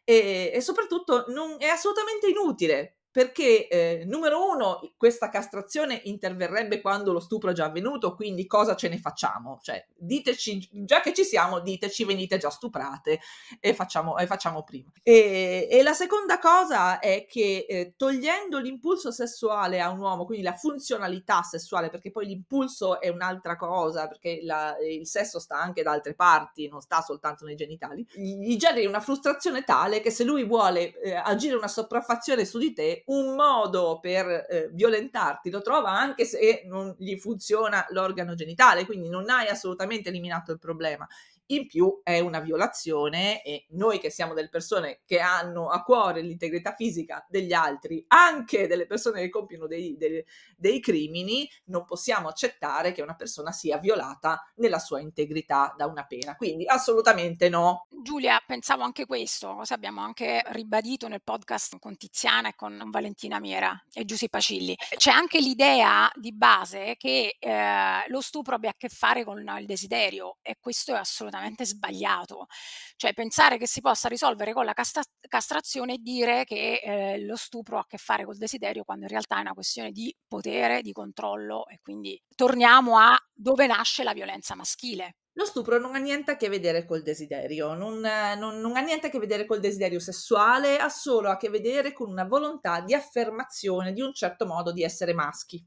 e, 0.03 0.51
e 0.51 0.61
soprattutto 0.61 1.25
non, 1.27 1.57
è 1.59 1.67
assolutamente 1.67 2.27
inutile 2.27 2.96
perché 3.17 3.67
eh, 3.67 4.03
numero 4.05 4.47
uno 4.47 4.91
questa 4.95 5.29
castrazione 5.29 6.01
interverrebbe 6.03 6.81
quando 6.81 7.11
lo 7.11 7.19
stupro 7.19 7.49
è 7.49 7.53
già 7.53 7.65
avvenuto, 7.65 8.13
quindi 8.13 8.45
cosa 8.45 8.75
ce 8.75 8.89
ne 8.89 8.99
facciamo? 8.99 9.57
Cioè, 9.59 9.83
diteci, 9.95 10.69
già 10.85 11.01
che 11.01 11.15
ci 11.15 11.23
siamo, 11.23 11.59
diteci 11.59 12.05
venite 12.05 12.37
già 12.37 12.51
stuprate 12.51 13.19
e 13.59 13.73
facciamo, 13.73 14.19
e 14.19 14.27
facciamo 14.27 14.61
prima. 14.61 14.91
E, 15.01 15.67
e, 15.67 15.81
la 15.81 15.93
seconda 15.93 16.37
cosa 16.37 16.99
è 16.99 17.25
che 17.27 17.65
eh, 17.67 17.93
togliendo 17.97 18.59
l'impulso 18.59 19.09
sessuale 19.09 19.81
a 19.81 19.89
un 19.89 19.97
uomo, 19.97 20.25
quindi 20.25 20.43
la 20.43 20.53
funzionalità 20.53 21.41
sessuale, 21.41 21.89
perché 21.89 22.11
poi 22.11 22.27
l'impulso 22.27 23.01
è 23.01 23.09
un'altra 23.09 23.55
cosa, 23.55 24.07
perché 24.07 24.41
la, 24.43 24.75
il 24.87 25.07
sesso 25.07 25.39
sta 25.39 25.59
anche 25.59 25.81
da 25.81 25.89
altre 25.89 26.13
parti, 26.13 26.67
non 26.67 26.81
sta 26.81 27.01
soltanto 27.01 27.45
nei 27.45 27.55
genitali, 27.55 28.05
gli 28.13 28.57
generi 28.57 28.85
una 28.85 29.01
frustrazione 29.01 29.63
tale 29.63 30.01
che 30.01 30.11
se 30.11 30.23
lui 30.23 30.45
vuole 30.45 30.95
eh, 30.99 31.15
agire 31.15 31.55
una 31.55 31.67
sopraffazione 31.67 32.45
su 32.45 32.59
di 32.59 32.73
te, 32.73 33.05
un 33.07 33.35
modo 33.35 33.99
per 33.99 34.47
eh, 34.49 34.69
violentarti 34.71 35.49
lo 35.49 35.61
trova 35.61 35.91
anche 35.91 36.25
se 36.25 36.63
non 36.65 36.93
gli 36.97 37.17
funziona 37.17 37.85
l'organo 37.89 38.33
genitale, 38.35 38.85
quindi 38.85 39.09
non 39.09 39.29
hai 39.29 39.47
assolutamente 39.47 40.09
eliminato 40.09 40.51
il 40.51 40.59
problema. 40.59 41.07
In 41.47 41.67
più 41.67 42.01
è 42.03 42.19
una 42.19 42.39
violazione 42.39 43.43
e 43.43 43.65
noi 43.69 43.99
che 43.99 44.09
siamo 44.09 44.33
delle 44.33 44.49
persone 44.49 45.01
che 45.05 45.19
hanno 45.19 45.69
a 45.69 45.83
cuore 45.83 46.21
l'integrità 46.21 46.73
fisica 46.73 47.25
degli 47.29 47.53
altri, 47.53 48.03
anche 48.07 48.67
delle 48.67 48.85
persone 48.85 49.21
che 49.21 49.29
compiono 49.29 49.67
dei, 49.67 49.95
dei, 49.97 50.23
dei 50.55 50.79
crimini, 50.79 51.49
non 51.65 51.85
possiamo 51.85 52.27
accettare 52.27 52.91
che 52.91 53.01
una 53.01 53.15
persona 53.15 53.51
sia 53.51 53.77
violata 53.77 54.51
nella 54.55 54.79
sua 54.79 54.99
integrità 54.99 55.73
da 55.77 55.85
una 55.85 56.05
pena. 56.05 56.35
Quindi 56.35 56.65
assolutamente 56.65 57.49
no. 57.49 57.87
Giulia, 57.89 58.41
pensavo 58.45 58.83
anche 58.83 59.05
questo, 59.05 59.55
cosa 59.55 59.73
abbiamo 59.73 60.01
anche 60.01 60.43
ribadito 60.47 61.07
nel 61.07 61.23
podcast 61.23 61.79
con 61.79 61.97
Tiziana 61.97 62.49
e 62.49 62.55
con 62.55 62.89
Valentina 62.89 63.39
Miera 63.39 63.81
e 63.91 64.05
Giuseppe 64.05 64.37
Pacilli. 64.37 64.75
C'è 64.95 65.11
anche 65.11 65.39
l'idea 65.39 66.11
di 66.15 66.33
base 66.33 66.95
che 66.97 67.37
eh, 67.39 68.03
lo 68.07 68.21
stupro 68.21 68.55
abbia 68.55 68.69
a 68.71 68.75
che 68.77 68.89
fare 68.89 69.23
con 69.23 69.39
il 69.39 69.65
desiderio 69.65 70.37
e 70.41 70.57
questo 70.59 70.93
è 70.93 70.97
assolutamente 70.97 71.36
sbagliato. 71.65 72.47
Cioè 72.95 73.13
pensare 73.13 73.57
che 73.57 73.67
si 73.67 73.81
possa 73.81 74.07
risolvere 74.07 74.53
con 74.53 74.65
la 74.65 74.73
castra- 74.73 75.03
castrazione 75.27 75.95
e 75.95 75.97
dire 75.99 76.43
che 76.43 76.81
eh, 76.83 77.19
lo 77.25 77.35
stupro 77.35 77.77
ha 77.77 77.81
a 77.81 77.85
che 77.87 77.97
fare 77.97 78.25
col 78.25 78.37
desiderio 78.37 78.83
quando 78.83 79.03
in 79.03 79.11
realtà 79.11 79.37
è 79.37 79.41
una 79.41 79.53
questione 79.53 79.91
di 79.91 80.15
potere, 80.27 80.81
di 80.81 80.91
controllo 80.91 81.67
e 81.67 81.79
quindi 81.81 82.21
torniamo 82.35 82.97
a 82.97 83.17
dove 83.33 83.67
nasce 83.67 84.03
la 84.03 84.13
violenza 84.13 84.55
maschile. 84.55 85.17
Lo 85.37 85.45
stupro 85.45 85.77
non 85.77 85.93
ha 85.93 85.99
niente 85.99 86.31
a 86.31 86.35
che 86.35 86.49
vedere 86.49 86.83
col 86.83 87.03
desiderio, 87.03 87.75
non, 87.75 87.99
non, 87.99 88.59
non, 88.59 88.75
ha 88.75 88.79
niente 88.79 89.07
a 89.07 89.09
che 89.11 89.19
vedere 89.19 89.45
col 89.45 89.59
desiderio 89.59 89.99
sessuale, 89.99 90.79
ha 90.79 90.89
solo 90.89 91.29
a 91.29 91.37
che 91.37 91.51
vedere 91.51 91.93
con 91.93 92.09
una 92.09 92.23
volontà 92.23 92.81
di 92.81 92.95
affermazione 92.95 93.93
di 93.93 94.01
un 94.01 94.15
certo 94.15 94.47
modo 94.47 94.71
di 94.71 94.81
essere 94.81 95.13
maschi. 95.13 95.63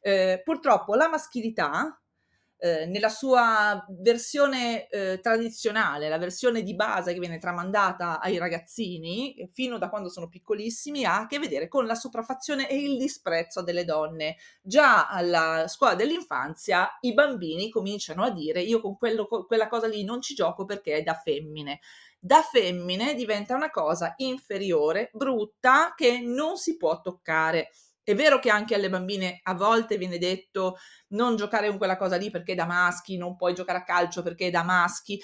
Eh, 0.00 0.40
purtroppo 0.42 0.96
la 0.96 1.08
maschilità 1.08 2.01
eh, 2.64 2.86
nella 2.86 3.08
sua 3.08 3.84
versione 3.88 4.86
eh, 4.86 5.18
tradizionale, 5.20 6.08
la 6.08 6.16
versione 6.16 6.62
di 6.62 6.76
base 6.76 7.12
che 7.12 7.18
viene 7.18 7.38
tramandata 7.38 8.20
ai 8.20 8.38
ragazzini, 8.38 9.34
eh, 9.34 9.50
fino 9.52 9.78
da 9.78 9.88
quando 9.88 10.08
sono 10.08 10.28
piccolissimi, 10.28 11.04
ha 11.04 11.22
a 11.22 11.26
che 11.26 11.40
vedere 11.40 11.66
con 11.66 11.86
la 11.86 11.96
sopraffazione 11.96 12.70
e 12.70 12.76
il 12.76 12.98
disprezzo 12.98 13.62
delle 13.62 13.84
donne. 13.84 14.36
Già 14.60 15.08
alla 15.08 15.66
scuola 15.66 15.96
dell'infanzia 15.96 16.98
i 17.00 17.12
bambini 17.12 17.68
cominciano 17.68 18.22
a 18.22 18.30
dire 18.30 18.62
io 18.62 18.80
con 18.80 18.96
quello, 18.96 19.26
quella 19.26 19.66
cosa 19.66 19.88
lì 19.88 20.04
non 20.04 20.22
ci 20.22 20.34
gioco 20.34 20.64
perché 20.64 20.98
è 20.98 21.02
da 21.02 21.14
femmine 21.14 21.80
da 22.24 22.42
femmine 22.42 23.14
diventa 23.14 23.56
una 23.56 23.70
cosa 23.70 24.14
inferiore, 24.18 25.10
brutta, 25.12 25.92
che 25.96 26.20
non 26.20 26.56
si 26.56 26.76
può 26.76 27.00
toccare. 27.00 27.70
È 28.04 28.14
vero 28.14 28.38
che 28.38 28.50
anche 28.50 28.74
alle 28.74 28.88
bambine 28.88 29.40
a 29.44 29.54
volte 29.54 29.96
viene 29.96 30.18
detto 30.18 30.76
non 31.08 31.36
giocare 31.36 31.68
con 31.68 31.78
quella 31.78 31.96
cosa 31.96 32.16
lì 32.16 32.30
perché 32.30 32.52
è 32.52 32.56
da 32.56 32.66
maschi, 32.66 33.16
non 33.16 33.36
puoi 33.36 33.54
giocare 33.54 33.78
a 33.78 33.84
calcio 33.84 34.22
perché 34.22 34.48
è 34.48 34.50
da 34.50 34.64
maschi, 34.64 35.20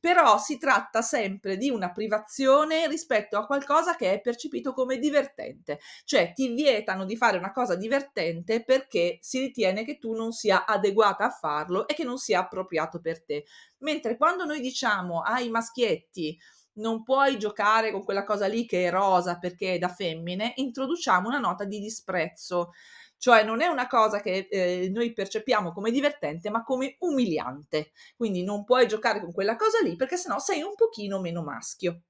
però 0.00 0.38
si 0.38 0.58
tratta 0.58 1.02
sempre 1.02 1.56
di 1.56 1.68
una 1.70 1.92
privazione 1.92 2.88
rispetto 2.88 3.36
a 3.36 3.46
qualcosa 3.46 3.96
che 3.96 4.14
è 4.14 4.20
percepito 4.20 4.72
come 4.72 4.98
divertente, 4.98 5.78
cioè 6.04 6.32
ti 6.32 6.48
vietano 6.54 7.04
di 7.04 7.16
fare 7.16 7.36
una 7.36 7.52
cosa 7.52 7.76
divertente 7.76 8.64
perché 8.64 9.18
si 9.20 9.38
ritiene 9.38 9.84
che 9.84 9.98
tu 9.98 10.14
non 10.14 10.32
sia 10.32 10.64
adeguata 10.64 11.26
a 11.26 11.30
farlo 11.30 11.86
e 11.86 11.94
che 11.94 12.04
non 12.04 12.16
sia 12.18 12.40
appropriato 12.40 13.00
per 13.00 13.22
te. 13.24 13.44
Mentre 13.78 14.16
quando 14.16 14.44
noi 14.44 14.60
diciamo 14.60 15.20
ai 15.20 15.50
maschietti 15.50 16.38
non 16.74 17.02
puoi 17.02 17.38
giocare 17.38 17.90
con 17.90 18.04
quella 18.04 18.24
cosa 18.24 18.46
lì 18.46 18.66
che 18.66 18.86
è 18.86 18.90
rosa 18.90 19.38
perché 19.38 19.74
è 19.74 19.78
da 19.78 19.88
femmine, 19.88 20.52
introduciamo 20.56 21.28
una 21.28 21.38
nota 21.38 21.64
di 21.64 21.80
disprezzo. 21.80 22.72
Cioè 23.18 23.44
non 23.44 23.60
è 23.60 23.66
una 23.68 23.86
cosa 23.86 24.20
che 24.20 24.48
eh, 24.50 24.90
noi 24.92 25.12
percepiamo 25.12 25.72
come 25.72 25.92
divertente, 25.92 26.50
ma 26.50 26.64
come 26.64 26.96
umiliante. 27.00 27.92
Quindi 28.16 28.42
non 28.42 28.64
puoi 28.64 28.88
giocare 28.88 29.20
con 29.20 29.32
quella 29.32 29.54
cosa 29.54 29.78
lì 29.82 29.94
perché 29.94 30.16
sennò 30.16 30.38
sei 30.38 30.62
un 30.62 30.74
pochino 30.74 31.20
meno 31.20 31.42
maschio. 31.42 32.00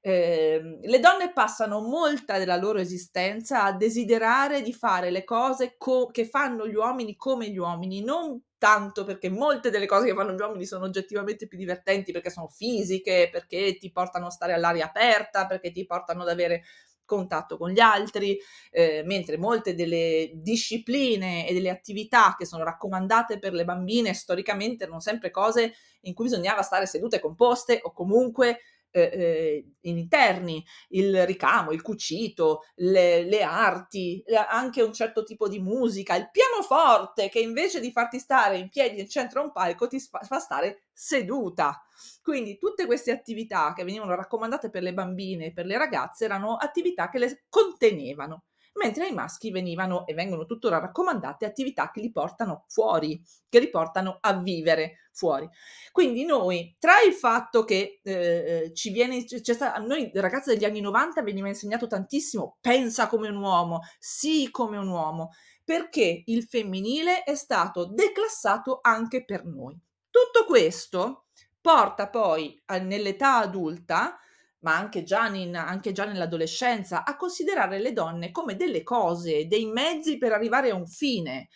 Eh, 0.00 0.78
le 0.80 1.00
donne 1.00 1.32
passano 1.32 1.80
molta 1.80 2.38
della 2.38 2.56
loro 2.56 2.78
esistenza 2.78 3.64
a 3.64 3.72
desiderare 3.72 4.62
di 4.62 4.72
fare 4.72 5.10
le 5.10 5.24
cose 5.24 5.74
co- 5.76 6.06
che 6.06 6.24
fanno 6.24 6.68
gli 6.68 6.74
uomini 6.76 7.16
come 7.16 7.50
gli 7.50 7.58
uomini, 7.58 8.02
non 8.02 8.40
tanto 8.58 9.04
perché 9.04 9.28
molte 9.28 9.70
delle 9.70 9.86
cose 9.86 10.06
che 10.06 10.14
fanno 10.14 10.32
gli 10.34 10.40
uomini 10.40 10.66
sono 10.66 10.84
oggettivamente 10.84 11.48
più 11.48 11.58
divertenti 11.58 12.12
perché 12.12 12.30
sono 12.30 12.46
fisiche, 12.48 13.28
perché 13.30 13.76
ti 13.76 13.90
portano 13.90 14.26
a 14.26 14.30
stare 14.30 14.52
all'aria 14.52 14.86
aperta, 14.86 15.46
perché 15.46 15.72
ti 15.72 15.84
portano 15.84 16.22
ad 16.22 16.28
avere 16.28 16.62
contatto 17.04 17.56
con 17.56 17.70
gli 17.70 17.80
altri, 17.80 18.38
eh, 18.70 19.02
mentre 19.04 19.38
molte 19.38 19.74
delle 19.74 20.30
discipline 20.34 21.46
e 21.48 21.54
delle 21.54 21.70
attività 21.70 22.34
che 22.38 22.44
sono 22.44 22.64
raccomandate 22.64 23.38
per 23.38 23.52
le 23.54 23.64
bambine 23.64 24.12
storicamente 24.14 24.84
erano 24.84 25.00
sempre 25.00 25.30
cose 25.30 25.72
in 26.02 26.14
cui 26.14 26.26
bisognava 26.26 26.62
stare 26.62 26.86
sedute 26.86 27.18
composte 27.18 27.80
o 27.82 27.92
comunque 27.92 28.60
eh, 28.90 29.00
eh 29.00 29.72
interni, 29.82 30.64
il 30.88 31.24
ricamo, 31.24 31.72
il 31.72 31.80
cucito, 31.82 32.64
le, 32.76 33.24
le 33.24 33.42
arti, 33.42 34.22
anche 34.48 34.82
un 34.82 34.92
certo 34.92 35.22
tipo 35.22 35.48
di 35.48 35.60
musica, 35.60 36.14
il 36.14 36.30
pianoforte 36.30 37.28
che 37.28 37.40
invece 37.40 37.80
di 37.80 37.90
farti 37.90 38.18
stare 38.18 38.58
in 38.58 38.68
piedi 38.68 39.00
in 39.00 39.08
centro 39.08 39.40
a 39.40 39.44
un 39.44 39.52
palco 39.52 39.86
ti 39.86 39.98
fa 39.98 40.38
stare 40.38 40.88
seduta. 40.92 41.82
Quindi 42.22 42.58
tutte 42.58 42.86
queste 42.86 43.10
attività 43.10 43.72
che 43.74 43.84
venivano 43.84 44.14
raccomandate 44.14 44.68
per 44.70 44.82
le 44.82 44.92
bambine 44.92 45.46
e 45.46 45.52
per 45.52 45.64
le 45.64 45.78
ragazze 45.78 46.24
erano 46.26 46.56
attività 46.56 47.08
che 47.08 47.18
le 47.18 47.44
contenevano 47.48 48.47
mentre 48.78 49.06
ai 49.06 49.12
maschi 49.12 49.50
venivano 49.50 50.06
e 50.06 50.14
vengono 50.14 50.46
tuttora 50.46 50.78
raccomandate 50.78 51.44
attività 51.44 51.90
che 51.90 52.00
li 52.00 52.10
portano 52.10 52.64
fuori, 52.68 53.22
che 53.48 53.60
li 53.60 53.68
portano 53.70 54.18
a 54.20 54.38
vivere 54.38 55.08
fuori. 55.12 55.48
Quindi 55.92 56.24
noi, 56.24 56.76
tra 56.78 57.00
il 57.02 57.12
fatto 57.12 57.64
che 57.64 58.00
eh, 58.02 58.12
eh 58.12 58.72
ci 58.74 58.90
viene, 58.90 59.24
c'è 59.24 59.52
sta, 59.52 59.74
a 59.74 59.78
noi 59.78 60.10
ragazze 60.14 60.54
degli 60.54 60.64
anni 60.64 60.80
90 60.80 61.22
veniva 61.22 61.48
insegnato 61.48 61.86
tantissimo, 61.86 62.58
pensa 62.60 63.08
come 63.08 63.28
un 63.28 63.36
uomo, 63.36 63.80
sii 63.98 64.50
come 64.50 64.78
un 64.78 64.88
uomo, 64.88 65.30
perché 65.64 66.22
il 66.24 66.44
femminile 66.44 67.24
è 67.24 67.34
stato 67.34 67.86
declassato 67.86 68.78
anche 68.80 69.24
per 69.24 69.44
noi. 69.44 69.78
Tutto 70.08 70.46
questo 70.46 71.26
porta 71.60 72.08
poi 72.08 72.58
a, 72.66 72.78
nell'età 72.78 73.36
adulta 73.38 74.18
ma 74.60 74.76
anche 74.76 75.02
già, 75.02 75.26
in, 75.28 75.56
anche 75.56 75.92
già 75.92 76.04
nell'adolescenza, 76.04 77.04
a 77.04 77.16
considerare 77.16 77.78
le 77.78 77.92
donne 77.92 78.30
come 78.30 78.56
delle 78.56 78.82
cose, 78.82 79.46
dei 79.46 79.66
mezzi 79.66 80.18
per 80.18 80.32
arrivare 80.32 80.70
a 80.70 80.74
un 80.74 80.86
fine. 80.86 81.48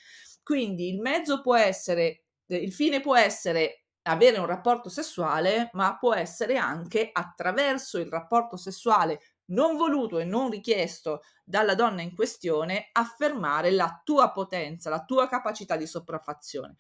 Quindi 0.43 0.89
il 0.89 1.01
mezzo 1.01 1.41
può 1.41 1.57
essere, 1.57 2.25
eh, 2.47 2.57
il 2.57 2.73
fine 2.73 3.01
può 3.01 3.17
essere 3.17 3.85
avere 4.03 4.39
un 4.39 4.47
rapporto 4.47 4.89
sessuale, 4.89 5.71
ma 5.75 5.97
può 5.97 6.15
essere 6.15 6.57
anche 6.57 7.11
attraverso 7.13 7.99
il 7.99 8.09
rapporto 8.09 8.57
sessuale 8.57 9.21
non 9.47 9.77
voluto 9.77 10.19
e 10.19 10.25
non 10.25 10.51
richiesto 10.51 11.23
dalla 11.45 11.75
donna 11.75 12.03
in 12.03 12.15
questione, 12.15 12.89
affermare 12.93 13.71
la 13.71 14.01
tua 14.03 14.33
potenza, 14.33 14.91
la 14.91 15.05
tua 15.05 15.29
capacità 15.29 15.77
di 15.77 15.87
sopraffazione. 15.87 16.77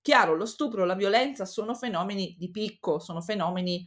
Chiaro, 0.00 0.34
lo 0.34 0.46
stupro, 0.46 0.84
la 0.84 0.94
violenza 0.94 1.44
sono 1.44 1.74
fenomeni 1.74 2.36
di 2.38 2.50
picco, 2.50 2.98
sono 2.98 3.20
fenomeni 3.20 3.86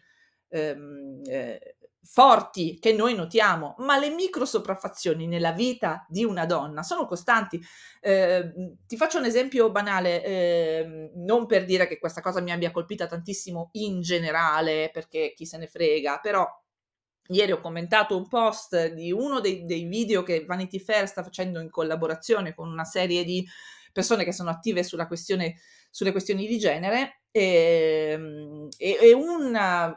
ehm, 0.50 1.22
eh, 1.26 1.78
forti 2.02 2.80
che 2.80 2.94
noi 2.94 3.14
notiamo, 3.14 3.76
ma 3.80 3.98
le 3.98 4.10
micro 4.10 4.46
sopraffazioni 4.46 5.28
nella 5.28 5.52
vita 5.52 6.06
di 6.10 6.24
una 6.24 6.46
donna 6.46 6.82
sono 6.82 7.06
costanti. 7.06 7.62
Eh, 8.02 8.52
ti 8.88 8.98
faccio 8.98 9.20
un 9.20 9.26
esempio 9.26 9.70
banale, 9.72 10.24
eh, 10.24 11.12
non 11.16 11.46
per 11.46 11.66
dire 11.66 11.88
che 11.88 12.00
questa 12.00 12.22
cosa 12.22 12.42
mi 12.42 12.52
abbia 12.52 12.72
colpita 12.72 13.06
tantissimo 13.06 13.70
in 13.74 14.02
generale, 14.02 14.90
perché 14.92 15.34
chi 15.36 15.46
se 15.46 15.58
ne 15.58 15.68
frega, 15.68 16.20
però 16.20 16.48
Ieri 17.32 17.52
ho 17.52 17.60
commentato 17.60 18.18
un 18.18 18.28
post 18.28 18.94
di 18.94 19.12
uno 19.12 19.40
dei, 19.40 19.64
dei, 19.66 19.84
video 19.84 20.24
che 20.24 20.46
Vanity 20.46 20.80
Fair 20.80 21.08
sta 21.08 21.22
facendo 21.22 21.60
in 21.60 21.70
collaborazione 21.70 22.56
con 22.56 22.68
una 22.68 22.86
serie 22.86 23.24
di 23.24 23.46
persone 23.94 24.24
che 24.24 24.34
sono 24.34 24.50
attive 24.50 24.84
sulla 24.84 25.06
questione, 25.06 25.58
sulle 25.92 26.12
questioni 26.12 26.48
di 26.48 26.58
genere 26.58 27.22
ehm, 27.30 28.70
e, 28.76 28.98
e, 29.00 29.10
e 29.10 29.14
una 29.14 29.96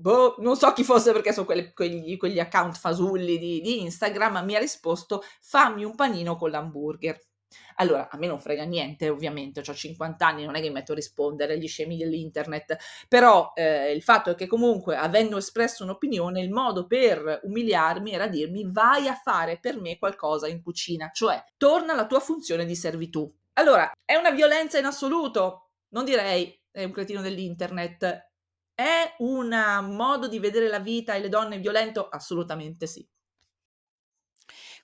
boh, 0.00 0.36
non 0.38 0.56
so 0.56 0.72
chi 0.72 0.82
fosse 0.82 1.12
perché 1.12 1.32
sono 1.32 1.46
quelle, 1.46 1.72
quegli, 1.72 2.16
quegli, 2.16 2.40
account 2.40 2.76
fasulli 2.76 3.38
di, 3.38 3.60
di 3.60 3.82
Instagram, 3.82 4.42
mi 4.44 4.56
ha 4.56 4.58
risposto 4.58 5.22
fammi 5.40 5.84
un 5.84 5.94
panino 5.94 6.36
con 6.36 6.50
l'hamburger. 6.50 7.18
Allora, 7.76 8.08
a 8.10 8.16
me 8.16 8.26
non 8.26 8.40
frega 8.40 8.64
niente, 8.64 9.08
ovviamente, 9.08 9.60
ho 9.60 9.74
50 9.74 10.26
anni, 10.26 10.44
non 10.44 10.54
è 10.54 10.60
che 10.60 10.68
mi 10.68 10.74
metto 10.74 10.92
a 10.92 10.94
rispondere 10.94 11.54
agli 11.54 11.66
scemi 11.66 11.96
dell'internet, 11.96 12.76
però 13.08 13.52
eh, 13.54 13.92
il 13.92 14.02
fatto 14.02 14.30
è 14.30 14.34
che 14.34 14.46
comunque, 14.46 14.96
avendo 14.96 15.36
espresso 15.36 15.82
un'opinione, 15.82 16.40
il 16.40 16.50
modo 16.50 16.86
per 16.86 17.40
umiliarmi 17.42 18.12
era 18.12 18.28
dirmi 18.28 18.70
vai 18.70 19.08
a 19.08 19.14
fare 19.14 19.58
per 19.58 19.80
me 19.80 19.98
qualcosa 19.98 20.46
in 20.46 20.62
cucina, 20.62 21.10
cioè 21.12 21.42
torna 21.56 21.92
alla 21.92 22.06
tua 22.06 22.20
funzione 22.20 22.64
di 22.64 22.76
servitù. 22.76 23.32
Allora, 23.54 23.90
è 24.04 24.14
una 24.14 24.30
violenza 24.30 24.78
in 24.78 24.84
assoluto? 24.84 25.70
Non 25.88 26.04
direi 26.04 26.56
è 26.70 26.84
un 26.84 26.92
cretino 26.92 27.20
dell'internet, 27.20 28.29
è 28.80 29.14
un 29.18 29.48
modo 29.94 30.28
di 30.28 30.38
vedere 30.38 30.68
la 30.68 30.80
vita 30.80 31.14
e 31.14 31.20
le 31.20 31.28
donne 31.28 31.58
violento? 31.58 32.08
Assolutamente 32.08 32.86
sì. 32.86 33.06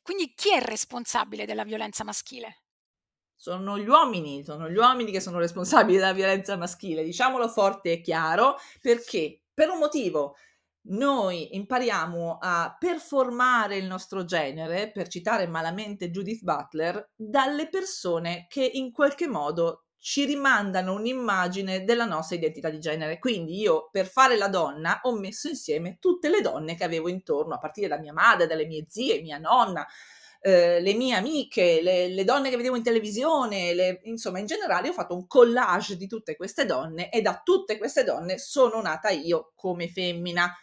Quindi 0.03 0.35
chi 0.35 0.53
è 0.53 0.61
responsabile 0.61 1.47
della 1.47 1.65
violenza 1.65 2.05
maschile? 2.05 2.61
sono 3.37 3.79
gli 3.79 3.87
uomini, 3.87 4.43
sono 4.43 4.69
gli 4.69 4.77
uomini 4.77 5.13
che 5.13 5.21
sono 5.21 5.39
responsabili 5.39 5.99
della 5.99 6.15
violenza 6.15 6.57
maschile, 6.57 7.05
diciamolo 7.05 7.49
forte 7.49 7.93
e 7.93 8.01
chiaro, 8.01 8.57
perché 8.81 9.43
per 9.53 9.69
un 9.69 9.79
motivo 9.79 10.37
noi 10.89 11.55
impariamo 11.55 12.39
a 12.41 12.75
performare 12.79 13.77
il 13.77 13.87
nostro 13.87 14.25
genere, 14.25 14.91
per 14.91 15.09
citare 15.09 15.47
malamente 15.47 16.11
Judith 16.11 16.43
Butler, 16.43 17.11
dalle 17.15 17.69
persone 17.69 18.47
che 18.49 18.65
in 18.65 18.91
qualche 18.93 19.29
modo 19.29 19.86
ci 19.99 20.25
rimandano 20.25 20.95
un'immagine 20.95 21.85
della 21.85 22.05
nostra 22.05 22.37
identità 22.37 22.71
di 22.71 22.79
genere. 22.79 23.19
Quindi 23.19 23.59
io 23.59 23.89
per 23.91 24.07
fare 24.07 24.37
la 24.37 24.49
donna 24.49 25.01
ho 25.03 25.19
messo 25.19 25.49
insieme 25.49 25.99
tutte 26.01 26.29
le 26.29 26.41
donne 26.41 26.77
che 26.77 26.85
avevo 26.85 27.09
intorno, 27.09 27.55
a 27.55 27.59
partire 27.59 27.89
da 27.89 27.99
mia 27.99 28.13
madre, 28.13 28.47
dalle 28.47 28.67
mie 28.67 28.85
zie, 28.89 29.21
mia 29.21 29.39
nonna, 29.39 29.87
eh, 30.41 30.81
le 30.81 30.95
mie 30.95 31.15
amiche, 31.15 31.81
le, 31.83 32.09
le, 32.09 32.25
donne 32.25 32.51
che 32.51 32.57
vedevo 32.57 32.77
in 32.77 32.83
televisione, 32.83 33.75
le, 33.75 34.01
insomma 34.05 34.39
in 34.39 34.47
generale 34.47 34.89
ho 34.89 34.93
fatto 34.93 35.17
un 35.17 35.27
collage 35.27 35.97
di 35.97 36.07
tutte 36.07 36.37
queste 36.37 36.67
donne 36.67 37.11
e 37.11 37.21
da 37.21 37.41
tutte 37.43 37.79
queste 37.79 38.05
donne 38.05 38.39
sono 38.39 38.81
nata 38.81 39.09
io 39.09 39.53
come 39.57 39.89
femmina 39.89 40.55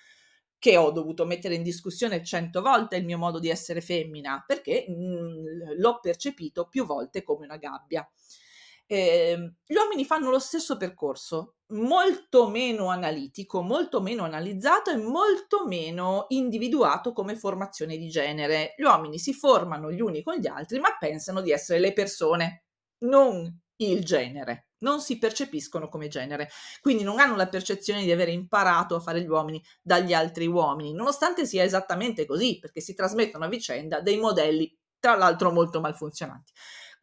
che 0.57 0.77
ho 0.77 0.91
dovuto 0.91 1.25
mettere 1.25 1.55
in 1.55 1.63
discussione 1.63 2.23
cento 2.23 2.61
volte 2.61 2.95
il 2.95 3.03
mio 3.03 3.17
modo 3.17 3.37
di 3.37 3.49
essere 3.49 3.81
femmina 3.81 4.41
perché 4.47 4.85
mh, 4.87 4.93
mm, 4.93 5.45
l'ho 5.77 5.99
percepito 5.99 6.69
più 6.69 6.85
volte 6.85 7.21
come 7.21 7.43
una 7.43 7.57
gabbia. 7.57 8.09
Eh, 8.85 9.53
gli 9.65 9.75
uomini 9.75 10.05
fanno 10.05 10.29
lo 10.29 10.39
stesso 10.39 10.77
percorso, 10.77 11.55
molto 11.73 12.49
meno 12.49 12.89
analitico, 12.89 13.61
molto 13.61 14.01
meno 14.01 14.23
analizzato 14.23 14.91
e 14.91 14.97
molto 14.97 15.65
meno 15.65 16.25
individuato 16.29 17.13
come 17.13 17.35
formazione 17.35 17.97
di 17.97 18.07
genere. 18.09 18.75
Gli 18.77 18.83
uomini 18.83 19.17
si 19.19 19.33
formano 19.33 19.91
gli 19.91 20.01
uni 20.01 20.21
con 20.21 20.35
gli 20.35 20.47
altri, 20.47 20.79
ma 20.79 20.95
pensano 20.99 21.41
di 21.41 21.51
essere 21.51 21.79
le 21.79 21.93
persone, 21.93 22.65
non 22.99 23.59
il 23.77 24.03
genere. 24.03 24.67
Non 24.83 24.99
si 24.99 25.17
percepiscono 25.17 25.87
come 25.87 26.09
genere, 26.09 26.49
quindi 26.81 27.03
non 27.03 27.19
hanno 27.19 27.37
la 27.37 27.47
percezione 27.47 28.03
di 28.03 28.11
aver 28.11 28.27
imparato 28.27 28.95
a 28.95 28.99
fare 28.99 29.21
gli 29.21 29.27
uomini 29.27 29.63
dagli 29.81 30.13
altri 30.13 30.45
uomini, 30.45 30.93
nonostante 30.93 31.45
sia 31.45 31.63
esattamente 31.63 32.25
così, 32.25 32.59
perché 32.59 32.81
si 32.81 32.93
trasmettono 32.93 33.45
a 33.45 33.47
vicenda 33.47 34.01
dei 34.01 34.17
modelli, 34.17 34.77
tra 34.99 35.15
l'altro 35.15 35.51
molto 35.53 35.79
malfunzionanti. 35.79 36.51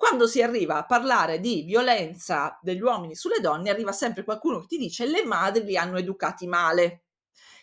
Quando 0.01 0.27
si 0.27 0.41
arriva 0.41 0.79
a 0.79 0.87
parlare 0.87 1.41
di 1.41 1.61
violenza 1.61 2.59
degli 2.63 2.81
uomini 2.81 3.15
sulle 3.15 3.39
donne, 3.39 3.69
arriva 3.69 3.93
sempre 3.93 4.25
qualcuno 4.25 4.61
che 4.61 4.67
ti 4.67 4.79
dice 4.79 5.05
le 5.05 5.27
madri 5.27 5.63
li 5.63 5.77
hanno 5.77 5.99
educati 5.99 6.47
male. 6.47 7.03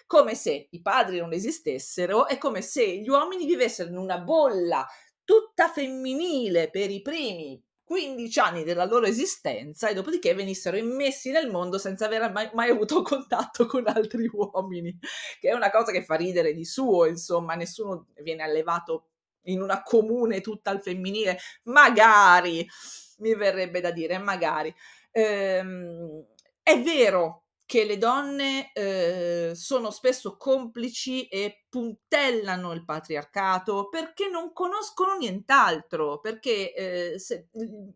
Come 0.05 0.35
se 0.35 0.67
i 0.69 0.79
padri 0.83 1.17
non 1.17 1.33
esistessero, 1.33 2.27
è 2.27 2.37
come 2.37 2.61
se 2.61 2.99
gli 2.99 3.09
uomini 3.09 3.47
vivessero 3.47 3.89
in 3.89 3.97
una 3.97 4.19
bolla 4.19 4.85
tutta 5.23 5.67
femminile 5.67 6.69
per 6.69 6.91
i 6.91 7.01
primi 7.01 7.59
15 7.83 8.39
anni 8.39 8.63
della 8.63 8.85
loro 8.85 9.07
esistenza 9.07 9.89
e 9.89 9.95
dopodiché 9.95 10.35
venissero 10.35 10.77
immessi 10.77 11.31
nel 11.31 11.49
mondo 11.49 11.79
senza 11.79 12.05
aver 12.05 12.31
mai, 12.31 12.51
mai, 12.53 12.69
avuto 12.69 13.01
contatto 13.01 13.65
con 13.65 13.87
altri 13.87 14.29
uomini, 14.31 14.95
che 15.39 15.49
è 15.49 15.53
una 15.53 15.71
cosa 15.71 15.91
che 15.91 16.03
fa 16.03 16.13
ridere 16.13 16.53
di 16.53 16.65
suo, 16.65 17.07
insomma, 17.07 17.55
nessuno 17.55 18.09
viene 18.21 18.43
allevato 18.43 19.07
in 19.47 19.61
una 19.61 19.83
comune 19.83 20.41
tutta 20.41 20.71
al 20.71 20.81
femminile, 20.81 21.37
magari, 21.63 22.67
mi 23.17 23.35
verrebbe 23.35 23.81
da 23.81 23.91
dire, 23.91 24.17
magari. 24.17 24.73
Ehm, 25.11 26.25
è 26.63 26.81
vero 26.81 27.43
che 27.67 27.83
le 27.83 27.97
donne 27.97 28.71
eh, 28.71 29.51
sono 29.53 29.91
spesso 29.91 30.37
complici 30.37 31.27
e 31.27 31.65
puntellano 31.67 32.71
il 32.71 32.85
patriarcato 32.85 33.89
perché 33.89 34.29
non 34.29 34.53
conoscono 34.53 35.17
nient'altro, 35.17 36.21
perché 36.21 36.73
eh, 36.73 37.19
se, 37.19 37.49
il, 37.51 37.93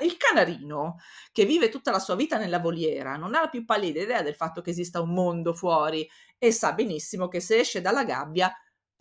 il, 0.00 0.16
canarino 0.16 0.96
che 1.30 1.44
vive 1.44 1.68
tutta 1.68 1.90
la 1.90 1.98
sua 1.98 2.14
vita 2.14 2.38
nella 2.38 2.58
voliera 2.58 3.16
non 3.16 3.34
ha 3.34 3.42
la 3.42 3.48
più 3.48 3.66
pallida 3.66 4.00
idea 4.00 4.22
del 4.22 4.34
fatto 4.34 4.62
che 4.62 4.70
esista 4.70 5.02
un 5.02 5.12
mondo 5.12 5.52
fuori 5.52 6.08
e 6.38 6.50
sa 6.50 6.72
benissimo 6.72 7.28
che 7.28 7.40
se 7.40 7.58
esce 7.58 7.82
dalla 7.82 8.04
gabbia 8.04 8.50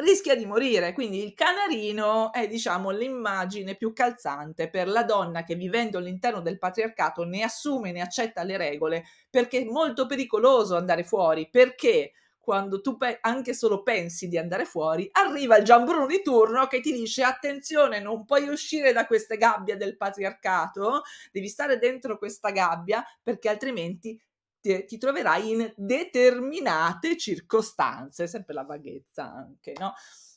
rischia 0.01 0.35
di 0.35 0.45
morire. 0.45 0.93
Quindi 0.93 1.23
il 1.23 1.33
canarino 1.33 2.31
è, 2.33 2.47
diciamo, 2.47 2.89
l'immagine 2.89 3.75
più 3.75 3.93
calzante 3.93 4.69
per 4.69 4.87
la 4.87 5.03
donna 5.03 5.43
che 5.43 5.55
vivendo 5.55 5.97
all'interno 5.97 6.41
del 6.41 6.57
patriarcato 6.57 7.23
ne 7.23 7.43
assume, 7.43 7.91
ne 7.91 8.01
accetta 8.01 8.43
le 8.43 8.57
regole, 8.57 9.05
perché 9.29 9.61
è 9.61 9.65
molto 9.65 10.05
pericoloso 10.05 10.75
andare 10.75 11.03
fuori, 11.03 11.49
perché 11.49 12.11
quando 12.41 12.81
tu 12.81 12.97
pe- 12.97 13.19
anche 13.21 13.53
solo 13.53 13.83
pensi 13.83 14.27
di 14.27 14.37
andare 14.37 14.65
fuori, 14.65 15.07
arriva 15.11 15.57
il 15.57 15.63
Gianbruno 15.63 16.07
di 16.07 16.21
turno 16.23 16.65
che 16.65 16.81
ti 16.81 16.91
dice 16.91 17.23
attenzione, 17.23 17.99
non 17.99 18.25
puoi 18.25 18.47
uscire 18.49 18.91
da 18.91 19.05
queste 19.05 19.37
gabbie 19.37 19.77
del 19.77 19.95
patriarcato, 19.95 21.03
devi 21.31 21.47
stare 21.47 21.77
dentro 21.77 22.17
questa 22.17 22.49
gabbia 22.49 23.05
perché 23.21 23.47
altrimenti 23.47 24.19
ti, 24.61 24.85
ti 24.85 24.97
troverai 24.97 25.51
in 25.51 25.73
determinate 25.75 27.17
circostanze, 27.17 28.27
sempre 28.27 28.53
la 28.53 28.63
vaghezza 28.63 29.23
anche, 29.23 29.73
no? 29.77 29.93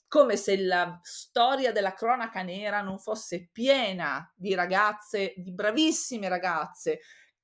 come 0.08 0.36
se 0.36 0.56
la 0.56 1.00
storia 1.02 1.72
della 1.72 1.92
cronaca 1.92 2.42
nera 2.42 2.80
non 2.82 3.00
fosse 3.00 3.48
piena 3.50 4.32
di 4.36 4.54
ragazze, 4.54 5.34
di 5.36 5.52
bravissime 5.52 6.28
ragazze 6.28 7.00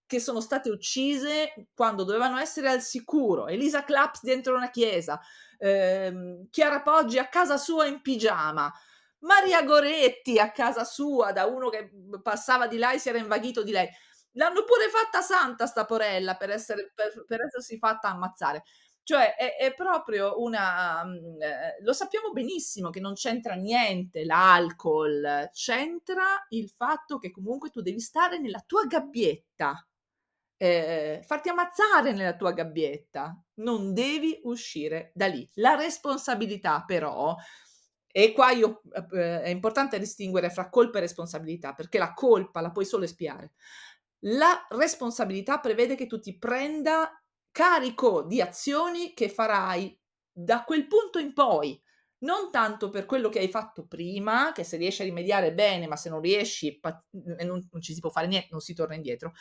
che 0.06 0.20
sono 0.20 0.40
state 0.40 0.70
uccise 0.70 1.68
quando 1.74 2.04
dovevano 2.04 2.38
essere 2.38 2.68
al 2.68 2.80
sicuro. 2.80 3.48
Elisa 3.48 3.82
Claps 3.82 4.22
dentro 4.22 4.54
una 4.54 4.70
chiesa, 4.70 5.20
ehm, 5.58 6.48
Chiara 6.50 6.80
Poggi 6.82 7.18
a 7.18 7.26
casa 7.26 7.56
sua 7.56 7.86
in 7.86 8.02
pigiama, 8.02 8.72
Maria 9.20 9.62
Goretti 9.64 10.38
a 10.38 10.50
casa 10.52 10.84
sua 10.84 11.32
da 11.32 11.46
uno 11.46 11.68
che 11.68 11.90
passava 12.22 12.66
di 12.66 12.78
là 12.78 12.92
e 12.92 12.98
si 12.98 13.08
era 13.08 13.18
invaghito 13.18 13.62
di 13.62 13.72
lei. 13.72 13.88
L'hanno 14.32 14.64
pure 14.64 14.88
fatta 14.88 15.22
santa 15.22 15.66
sta 15.66 15.84
porella 15.84 16.36
per, 16.36 16.50
essere, 16.50 16.92
per, 16.94 17.24
per 17.26 17.42
essersi 17.42 17.78
fatta 17.78 18.08
ammazzare. 18.08 18.62
Cioè 19.02 19.34
è, 19.34 19.56
è 19.56 19.74
proprio 19.74 20.40
una... 20.40 21.04
Mm, 21.04 21.40
eh, 21.42 21.76
lo 21.82 21.92
sappiamo 21.92 22.30
benissimo 22.32 22.90
che 22.90 23.00
non 23.00 23.14
c'entra 23.14 23.54
niente 23.54 24.24
l'alcol, 24.24 25.48
c'entra 25.52 26.46
il 26.50 26.68
fatto 26.68 27.18
che 27.18 27.30
comunque 27.30 27.70
tu 27.70 27.80
devi 27.80 28.00
stare 28.00 28.38
nella 28.38 28.62
tua 28.64 28.84
gabbietta, 28.84 29.84
eh, 30.56 31.22
farti 31.26 31.48
ammazzare 31.48 32.12
nella 32.12 32.36
tua 32.36 32.52
gabbietta, 32.52 33.36
non 33.54 33.94
devi 33.94 34.38
uscire 34.44 35.10
da 35.14 35.26
lì. 35.26 35.48
La 35.54 35.74
responsabilità 35.74 36.84
però 36.86 37.34
e 38.12 38.32
qua 38.32 38.50
io, 38.50 38.82
eh, 39.12 39.42
è 39.42 39.48
importante 39.48 39.98
distinguere 39.98 40.50
fra 40.50 40.68
colpa 40.68 40.98
e 40.98 41.02
responsabilità, 41.02 41.74
perché 41.74 41.98
la 41.98 42.12
colpa 42.12 42.60
la 42.60 42.72
puoi 42.72 42.84
solo 42.84 43.04
espiare. 43.04 43.52
La 44.24 44.66
responsabilità 44.70 45.60
prevede 45.60 45.94
che 45.94 46.06
tu 46.06 46.18
ti 46.20 46.36
prenda 46.38 47.10
carico 47.50 48.22
di 48.22 48.40
azioni 48.40 49.14
che 49.14 49.28
farai 49.28 49.98
da 50.30 50.62
quel 50.64 50.86
punto 50.86 51.18
in 51.18 51.32
poi, 51.32 51.80
non 52.18 52.50
tanto 52.50 52.90
per 52.90 53.06
quello 53.06 53.30
che 53.30 53.38
hai 53.38 53.48
fatto 53.48 53.86
prima, 53.86 54.52
che 54.52 54.62
se 54.62 54.76
riesci 54.76 55.02
a 55.02 55.06
rimediare 55.06 55.54
bene, 55.54 55.86
ma 55.86 55.96
se 55.96 56.10
non 56.10 56.20
riesci 56.20 56.78
non, 57.44 57.66
non 57.70 57.80
ci 57.80 57.94
si 57.94 58.00
può 58.00 58.10
fare 58.10 58.26
niente, 58.26 58.48
non 58.50 58.60
si 58.60 58.74
torna 58.74 58.94
indietro. 58.94 59.32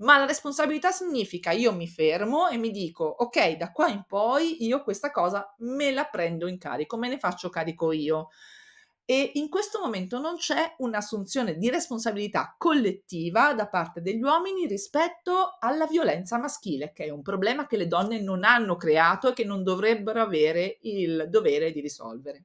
Ma 0.00 0.18
la 0.18 0.26
responsabilità 0.26 0.90
significa 0.90 1.50
io 1.50 1.72
mi 1.72 1.88
fermo 1.88 2.48
e 2.48 2.56
mi 2.56 2.70
dico, 2.70 3.04
ok, 3.04 3.56
da 3.56 3.72
qua 3.72 3.88
in 3.88 4.04
poi 4.06 4.64
io 4.64 4.82
questa 4.82 5.10
cosa 5.10 5.52
me 5.58 5.90
la 5.92 6.04
prendo 6.04 6.46
in 6.46 6.58
carico, 6.58 6.96
me 6.96 7.08
ne 7.08 7.18
faccio 7.18 7.48
carico 7.48 7.90
io 7.92 8.28
e 9.10 9.30
in 9.36 9.48
questo 9.48 9.80
momento 9.80 10.20
non 10.20 10.36
c'è 10.36 10.74
un'assunzione 10.80 11.56
di 11.56 11.70
responsabilità 11.70 12.54
collettiva 12.58 13.54
da 13.54 13.66
parte 13.66 14.02
degli 14.02 14.20
uomini 14.20 14.66
rispetto 14.66 15.56
alla 15.58 15.86
violenza 15.86 16.36
maschile, 16.38 16.92
che 16.92 17.06
è 17.06 17.08
un 17.08 17.22
problema 17.22 17.66
che 17.66 17.78
le 17.78 17.86
donne 17.86 18.20
non 18.20 18.44
hanno 18.44 18.76
creato 18.76 19.30
e 19.30 19.32
che 19.32 19.44
non 19.44 19.62
dovrebbero 19.62 20.20
avere 20.20 20.76
il 20.82 21.26
dovere 21.30 21.72
di 21.72 21.80
risolvere. 21.80 22.44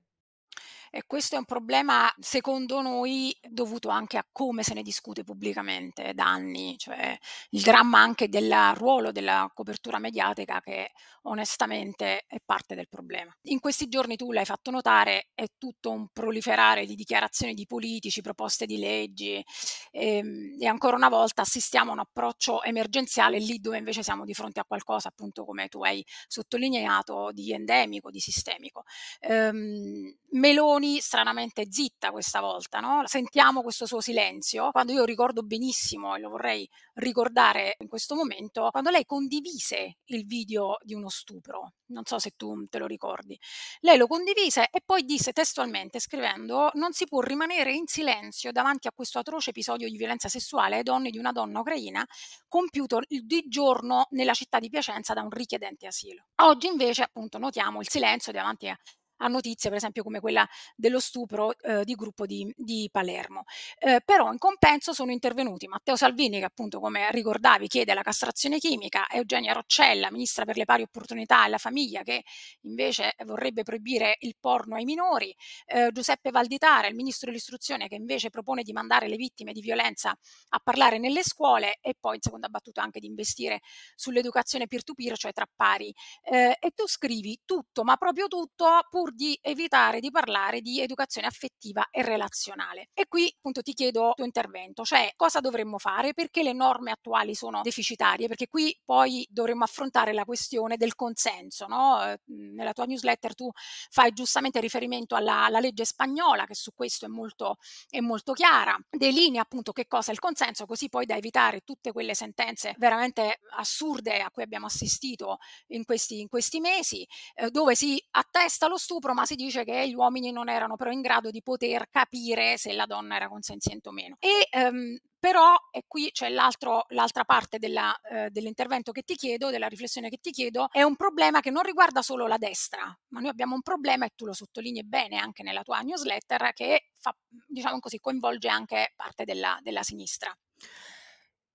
E 0.95 1.05
questo 1.07 1.33
è 1.33 1.39
un 1.39 1.45
problema, 1.45 2.07
secondo 2.19 2.79
noi, 2.79 3.35
dovuto 3.49 3.89
anche 3.89 4.17
a 4.17 4.27
come 4.31 4.61
se 4.61 4.75
ne 4.75 4.83
discute 4.83 5.23
pubblicamente 5.23 6.13
da 6.13 6.25
anni, 6.25 6.77
cioè 6.77 7.17
il 7.49 7.61
dramma 7.61 7.97
anche 7.97 8.29
del 8.29 8.53
ruolo 8.75 9.11
della 9.11 9.49
copertura 9.55 9.97
mediatica 9.97 10.61
che 10.61 10.91
onestamente 11.23 12.25
è 12.27 12.37
parte 12.45 12.75
del 12.75 12.89
problema. 12.89 13.35
In 13.47 13.59
questi 13.59 13.87
giorni 13.87 14.17
tu 14.17 14.31
l'hai 14.31 14.45
fatto 14.45 14.69
notare, 14.69 15.29
è 15.33 15.45
tutto 15.57 15.89
un 15.89 16.09
proliferare 16.13 16.85
di 16.85 16.93
dichiarazioni 16.93 17.55
di 17.55 17.65
politici, 17.65 18.21
proposte 18.21 18.67
di 18.67 18.77
leggi 18.77 19.33
e, 19.33 19.45
ehm, 19.89 20.57
e 20.59 20.67
ancora 20.67 20.95
una 20.95 21.09
volta 21.09 21.41
assistiamo 21.41 21.89
a 21.89 21.93
un 21.93 21.99
approccio 22.01 22.61
emergenziale 22.61 23.39
lì 23.39 23.59
dove 23.59 23.79
invece 23.79 24.03
siamo 24.03 24.25
di 24.25 24.35
fronte 24.35 24.59
a 24.59 24.65
qualcosa, 24.65 25.07
appunto 25.07 25.43
come 25.43 25.69
tu 25.69 25.81
hai 25.83 26.05
sottolineato, 26.27 27.31
di 27.31 27.51
endemico, 27.51 28.11
di 28.11 28.19
sistemico. 28.19 28.83
Ehm, 29.21 30.17
Meloni 30.33 30.82
Meloni 30.83 30.99
stranamente 30.99 31.71
zitta 31.71 32.11
questa 32.11 32.41
volta, 32.41 32.79
no? 32.79 33.03
Sentiamo 33.05 33.61
questo 33.61 33.85
suo 33.85 34.01
silenzio, 34.01 34.71
quando 34.71 34.91
io 34.91 35.05
ricordo 35.05 35.41
benissimo, 35.41 36.15
e 36.15 36.19
lo 36.19 36.29
vorrei 36.29 36.69
ricordare 36.95 37.77
in 37.79 37.87
questo 37.87 38.15
momento, 38.15 38.67
quando 38.69 38.89
lei 38.89 39.05
condivise 39.05 39.99
il 40.05 40.25
video 40.25 40.77
di 40.81 40.93
uno 40.93 41.07
stupro, 41.09 41.73
non 41.87 42.03
so 42.05 42.19
se 42.19 42.31
tu 42.35 42.65
te 42.69 42.79
lo 42.79 42.85
ricordi, 42.85 43.39
lei 43.79 43.97
lo 43.97 44.07
condivise 44.07 44.67
e 44.69 44.81
poi 44.85 45.03
disse 45.03 45.31
testualmente, 45.31 45.99
scrivendo, 45.99 46.69
non 46.73 46.91
si 46.91 47.05
può 47.05 47.21
rimanere 47.21 47.71
in 47.71 47.87
silenzio 47.87 48.51
davanti 48.51 48.87
a 48.87 48.91
questo 48.93 49.19
atroce 49.19 49.51
episodio 49.51 49.89
di 49.89 49.95
violenza 49.95 50.27
sessuale 50.27 50.77
ai 50.77 50.83
donne 50.83 51.09
di 51.09 51.17
una 51.17 51.31
donna 51.31 51.59
ucraina 51.59 52.05
compiuto 52.47 52.99
di 53.07 53.45
giorno 53.47 54.07
nella 54.11 54.33
città 54.33 54.59
di 54.59 54.69
Piacenza 54.69 55.13
da 55.13 55.21
un 55.21 55.29
richiedente 55.29 55.87
asilo. 55.87 56.25
Oggi 56.41 56.67
invece 56.67 57.03
appunto 57.03 57.37
notiamo 57.37 57.79
il 57.79 57.89
silenzio 57.89 58.31
davanti 58.31 58.67
a 58.67 58.77
a 59.23 59.27
notizie 59.27 59.69
per 59.69 59.77
esempio 59.77 60.03
come 60.03 60.19
quella 60.19 60.47
dello 60.75 60.99
stupro 60.99 61.57
eh, 61.59 61.83
di 61.83 61.95
gruppo 61.95 62.25
di, 62.25 62.51
di 62.55 62.89
Palermo. 62.91 63.43
Eh, 63.79 64.01
però 64.03 64.31
in 64.31 64.37
compenso 64.37 64.93
sono 64.93 65.11
intervenuti 65.11 65.67
Matteo 65.67 65.95
Salvini 65.95 66.39
che 66.39 66.45
appunto 66.45 66.79
come 66.79 67.09
ricordavi 67.11 67.67
chiede 67.67 67.93
la 67.93 68.01
castrazione 68.01 68.59
chimica, 68.59 69.07
Eugenia 69.09 69.53
Roccella, 69.53 70.11
ministra 70.11 70.45
per 70.45 70.57
le 70.57 70.65
pari 70.65 70.83
opportunità 70.83 71.45
e 71.45 71.49
la 71.49 71.57
famiglia 71.57 72.03
che 72.03 72.23
invece 72.61 73.15
vorrebbe 73.25 73.63
proibire 73.63 74.17
il 74.19 74.35
porno 74.39 74.75
ai 74.75 74.83
minori, 74.83 75.35
eh, 75.65 75.89
Giuseppe 75.91 76.31
Valditara, 76.31 76.87
il 76.87 76.95
ministro 76.95 77.27
dell'istruzione 77.27 77.87
che 77.87 77.95
invece 77.95 78.29
propone 78.29 78.63
di 78.63 78.73
mandare 78.73 79.07
le 79.07 79.15
vittime 79.15 79.53
di 79.53 79.61
violenza 79.61 80.15
a 80.49 80.59
parlare 80.59 80.97
nelle 80.99 81.23
scuole 81.23 81.77
e 81.81 81.95
poi 81.99 82.15
in 82.15 82.21
seconda 82.21 82.49
battuta 82.49 82.81
anche 82.81 82.99
di 82.99 83.07
investire 83.07 83.61
sull'educazione 83.95 84.67
peer-to-peer, 84.67 85.17
cioè 85.17 85.31
tra 85.31 85.47
pari. 85.53 85.93
Eh, 86.23 86.57
e 86.59 86.71
tu 86.71 86.87
scrivi 86.87 87.41
tutto, 87.45 87.83
ma 87.83 87.95
proprio 87.95 88.27
tutto 88.27 88.65
pur 88.89 89.12
di 89.13 89.37
evitare 89.41 89.99
di 89.99 90.11
parlare 90.11 90.61
di 90.61 90.81
educazione 90.81 91.27
affettiva 91.27 91.87
e 91.91 92.01
relazionale. 92.01 92.89
E 92.93 93.07
qui 93.07 93.31
appunto 93.35 93.61
ti 93.61 93.73
chiedo 93.73 94.09
il 94.09 94.13
tuo 94.15 94.25
intervento, 94.25 94.83
cioè 94.83 95.13
cosa 95.15 95.39
dovremmo 95.39 95.77
fare, 95.77 96.13
perché 96.13 96.43
le 96.43 96.53
norme 96.53 96.91
attuali 96.91 97.35
sono 97.35 97.61
deficitarie, 97.61 98.27
perché 98.27 98.47
qui 98.47 98.77
poi 98.83 99.25
dovremmo 99.29 99.63
affrontare 99.63 100.13
la 100.13 100.25
questione 100.25 100.77
del 100.77 100.95
consenso. 100.95 101.67
No? 101.67 102.03
Eh, 102.03 102.19
nella 102.25 102.73
tua 102.73 102.85
newsletter 102.85 103.35
tu 103.35 103.49
fai 103.89 104.11
giustamente 104.11 104.59
riferimento 104.59 105.15
alla, 105.15 105.45
alla 105.45 105.59
legge 105.59 105.85
spagnola, 105.85 106.45
che 106.45 106.55
su 106.55 106.71
questo 106.73 107.05
è 107.05 107.09
molto, 107.09 107.57
è 107.89 107.99
molto 107.99 108.33
chiara, 108.33 108.77
delinea 108.89 109.41
appunto 109.41 109.71
che 109.71 109.87
cosa 109.87 110.09
è 110.09 110.13
il 110.13 110.19
consenso, 110.19 110.65
così 110.65 110.89
poi 110.89 111.05
da 111.05 111.15
evitare 111.15 111.61
tutte 111.61 111.91
quelle 111.91 112.15
sentenze 112.15 112.75
veramente 112.77 113.39
assurde 113.57 114.19
a 114.21 114.31
cui 114.31 114.43
abbiamo 114.43 114.65
assistito 114.65 115.37
in 115.67 115.85
questi, 115.85 116.19
in 116.19 116.27
questi 116.27 116.59
mesi, 116.59 117.07
eh, 117.35 117.49
dove 117.49 117.75
si 117.75 118.03
attesta 118.11 118.67
lo 118.67 118.77
stupro 118.77 118.92
stupro, 118.93 119.13
ma 119.13 119.25
si 119.25 119.35
dice 119.35 119.63
che 119.63 119.87
gli 119.87 119.95
uomini 119.95 120.31
non 120.31 120.49
erano 120.49 120.75
però 120.75 120.91
in 120.91 121.01
grado 121.01 121.31
di 121.31 121.41
poter 121.41 121.89
capire 121.89 122.57
se 122.57 122.73
la 122.73 122.85
donna 122.85 123.15
era 123.15 123.27
consenziente 123.27 123.89
o 123.89 123.91
meno. 123.91 124.15
E 124.19 124.47
ehm, 124.51 124.97
però, 125.19 125.55
e 125.71 125.85
qui 125.87 126.11
c'è 126.11 126.29
l'altra 126.29 127.23
parte 127.25 127.57
della, 127.57 127.97
eh, 128.01 128.29
dell'intervento 128.29 128.91
che 128.91 129.03
ti 129.03 129.15
chiedo, 129.15 129.49
della 129.49 129.67
riflessione 129.67 130.09
che 130.09 130.17
ti 130.17 130.31
chiedo, 130.31 130.67
è 130.69 130.83
un 130.83 130.95
problema 130.95 131.39
che 131.39 131.49
non 131.49 131.63
riguarda 131.63 132.01
solo 132.01 132.27
la 132.27 132.37
destra, 132.37 132.95
ma 133.09 133.19
noi 133.19 133.29
abbiamo 133.29 133.55
un 133.55 133.61
problema, 133.61 134.05
e 134.05 134.11
tu 134.15 134.25
lo 134.25 134.33
sottolinei 134.33 134.83
bene 134.83 135.17
anche 135.17 135.41
nella 135.41 135.63
tua 135.63 135.79
newsletter, 135.79 136.51
che 136.53 136.89
fa, 136.99 137.15
diciamo 137.47 137.79
così, 137.79 137.99
coinvolge 137.99 138.49
anche 138.49 138.93
parte 138.95 139.23
della, 139.23 139.57
della 139.61 139.81
sinistra. 139.81 140.35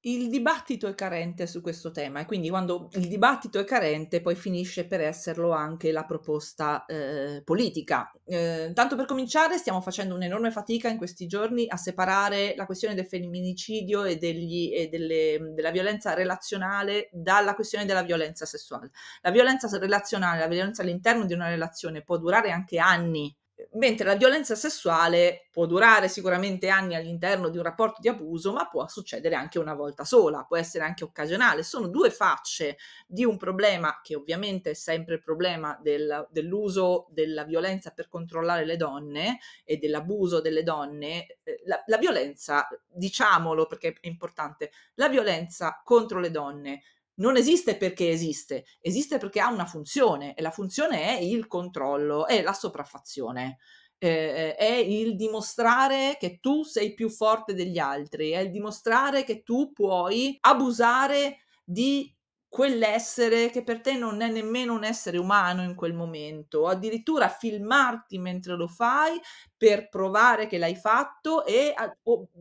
Il 0.09 0.31
dibattito 0.31 0.87
è 0.87 0.94
carente 0.94 1.47
su 1.47 1.61
questo 1.61 1.90
tema 1.90 2.21
e 2.21 2.25
quindi 2.25 2.49
quando 2.49 2.88
il 2.92 3.09
dibattito 3.09 3.59
è 3.59 3.64
carente 3.64 4.23
poi 4.23 4.37
finisce 4.37 4.87
per 4.87 5.03
esserlo 5.03 5.51
anche 5.51 5.92
la 5.92 6.07
proposta 6.07 6.87
eh, 6.87 7.42
politica. 7.44 8.11
Eh, 8.25 8.71
tanto 8.73 8.97
per 8.97 9.05
cominciare 9.05 9.59
stiamo 9.59 9.83
facendo 9.83 10.14
un'enorme 10.14 10.51
fatica 10.51 10.88
in 10.88 10.97
questi 10.97 11.27
giorni 11.27 11.66
a 11.68 11.77
separare 11.77 12.55
la 12.57 12.64
questione 12.64 12.94
del 12.94 13.07
femminicidio 13.07 14.05
e, 14.05 14.16
degli, 14.16 14.73
e 14.73 14.88
delle, 14.88 15.53
della 15.53 15.71
violenza 15.71 16.14
relazionale 16.14 17.11
dalla 17.12 17.55
questione 17.55 17.85
della 17.85 18.03
violenza 18.03 18.47
sessuale. 18.47 18.90
La 19.21 19.31
violenza 19.31 19.68
relazionale, 19.77 20.38
la 20.38 20.47
violenza 20.47 20.81
all'interno 20.81 21.27
di 21.27 21.35
una 21.35 21.49
relazione 21.49 22.01
può 22.01 22.16
durare 22.16 22.51
anche 22.51 22.79
anni 22.79 23.37
mentre 23.73 24.07
la 24.07 24.14
violenza 24.14 24.55
sessuale 24.55 25.49
può 25.51 25.66
durare 25.66 26.09
sicuramente 26.09 26.68
anni 26.68 26.94
all'interno 26.94 27.49
di 27.49 27.57
un 27.57 27.64
rapporto 27.64 28.01
di 28.01 28.09
abuso, 28.09 28.53
ma 28.53 28.68
può 28.68 28.87
succedere 28.87 29.35
anche 29.35 29.59
una 29.59 29.75
volta 29.75 30.05
sola, 30.05 30.44
può 30.44 30.57
essere 30.57 30.85
anche 30.85 31.05
occasionale. 31.05 31.62
Sono 31.62 31.88
due 31.88 32.11
facce 32.11 32.79
di 33.07 33.25
un 33.25 33.37
problema 33.37 34.01
che 34.03 34.14
ovviamente 34.14 34.71
è 34.71 34.75
sempre 34.75 35.14
il 35.14 35.23
problema 35.23 35.79
del, 35.83 36.27
dell'uso 36.31 37.07
della 37.11 37.44
violenza 37.44 37.90
per 37.90 38.09
controllare 38.09 38.64
le 38.64 38.77
donne 38.77 39.38
e 39.64 39.77
dell'abuso 39.77 40.40
delle 40.40 40.62
donne. 40.62 41.38
Eh, 41.42 41.62
la, 41.64 41.83
la 41.87 41.99
violenza, 41.99 42.68
diciamolo 42.87 43.66
perché 43.66 43.94
è 44.01 44.07
importante, 44.07 44.71
la 44.94 45.09
violenza 45.09 45.81
contro 45.85 46.21
le 46.21 46.31
donne 46.31 46.83
non 47.18 47.37
esiste 47.37 47.76
perché 47.76 48.11
esiste, 48.11 48.64
esiste 48.81 49.18
perché 49.18 49.40
ha 49.40 49.50
una 49.50 49.66
funzione 49.66 50.35
e 50.35 50.42
la 50.42 50.50
funzione 50.50 51.18
è 51.18 51.20
il 51.20 51.46
controllo, 51.46 52.26
è 52.26 52.42
la 52.42 52.52
sopraffazione. 52.52 53.59
Eh, 54.00 54.54
è 54.54 54.74
il 54.74 55.16
dimostrare 55.16 56.16
che 56.20 56.38
tu 56.38 56.62
sei 56.62 56.94
più 56.94 57.11
forte 57.11 57.52
degli 57.52 57.78
altri, 57.78 58.31
è 58.31 58.38
il 58.38 58.50
dimostrare 58.52 59.24
che 59.24 59.42
tu 59.42 59.72
puoi 59.72 60.37
abusare 60.40 61.38
di 61.64 62.14
quell'essere 62.48 63.50
che 63.50 63.62
per 63.62 63.81
te 63.81 63.94
non 63.94 64.22
è 64.22 64.31
nemmeno 64.31 64.72
un 64.72 64.85
essere 64.85 65.18
umano 65.18 65.62
in 65.62 65.74
quel 65.74 65.92
momento, 65.94 66.66
addirittura 66.66 67.28
filmarti 67.28 68.18
mentre 68.18 68.57
lo 68.57 68.68
fai 68.68 69.20
per 69.57 69.88
provare 69.88 70.46
che 70.46 70.59
l'hai 70.59 70.76
fatto 70.76 71.44
e 71.44 71.72
a, 71.74 71.94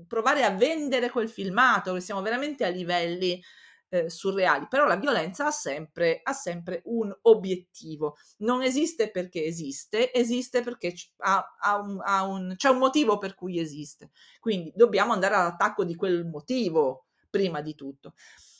provare 0.07 0.43
a 0.43 0.51
vendere 0.51 1.09
quel 1.09 1.29
filmato, 1.29 1.93
che 1.93 2.01
siamo 2.01 2.21
veramente 2.21 2.65
a 2.65 2.69
livelli 2.69 3.41
eh, 3.89 4.09
surreali, 4.09 4.67
però 4.69 4.85
la 4.85 4.95
violenza 4.95 5.47
ha 5.47 5.51
sempre, 5.51 6.19
ha 6.23 6.33
sempre 6.33 6.81
un 6.85 7.15
obiettivo, 7.23 8.17
non 8.37 8.61
esiste 8.61 9.11
perché 9.11 9.43
esiste, 9.43 10.13
esiste 10.13 10.61
perché 10.61 10.93
ha, 11.17 11.55
ha 11.59 11.79
un, 11.79 11.99
un, 11.99 12.53
c'è 12.55 12.69
un 12.69 12.77
motivo 12.77 13.17
per 13.17 13.35
cui 13.35 13.59
esiste, 13.59 14.11
quindi 14.39 14.71
dobbiamo 14.75 15.13
andare 15.13 15.35
all'attacco 15.35 15.83
di 15.83 15.95
quel 15.95 16.25
motivo 16.25 17.07
prima 17.29 17.61
di 17.61 17.75
tutto. 17.75 18.13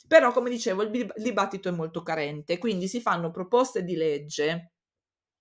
Però, 0.06 0.32
come 0.32 0.48
dicevo, 0.48 0.82
il 0.82 1.12
dibattito 1.16 1.68
è 1.68 1.72
molto 1.72 2.02
carente, 2.02 2.56
quindi 2.56 2.88
si 2.88 2.98
fanno 3.00 3.30
proposte 3.30 3.84
di 3.84 3.94
legge 3.94 4.72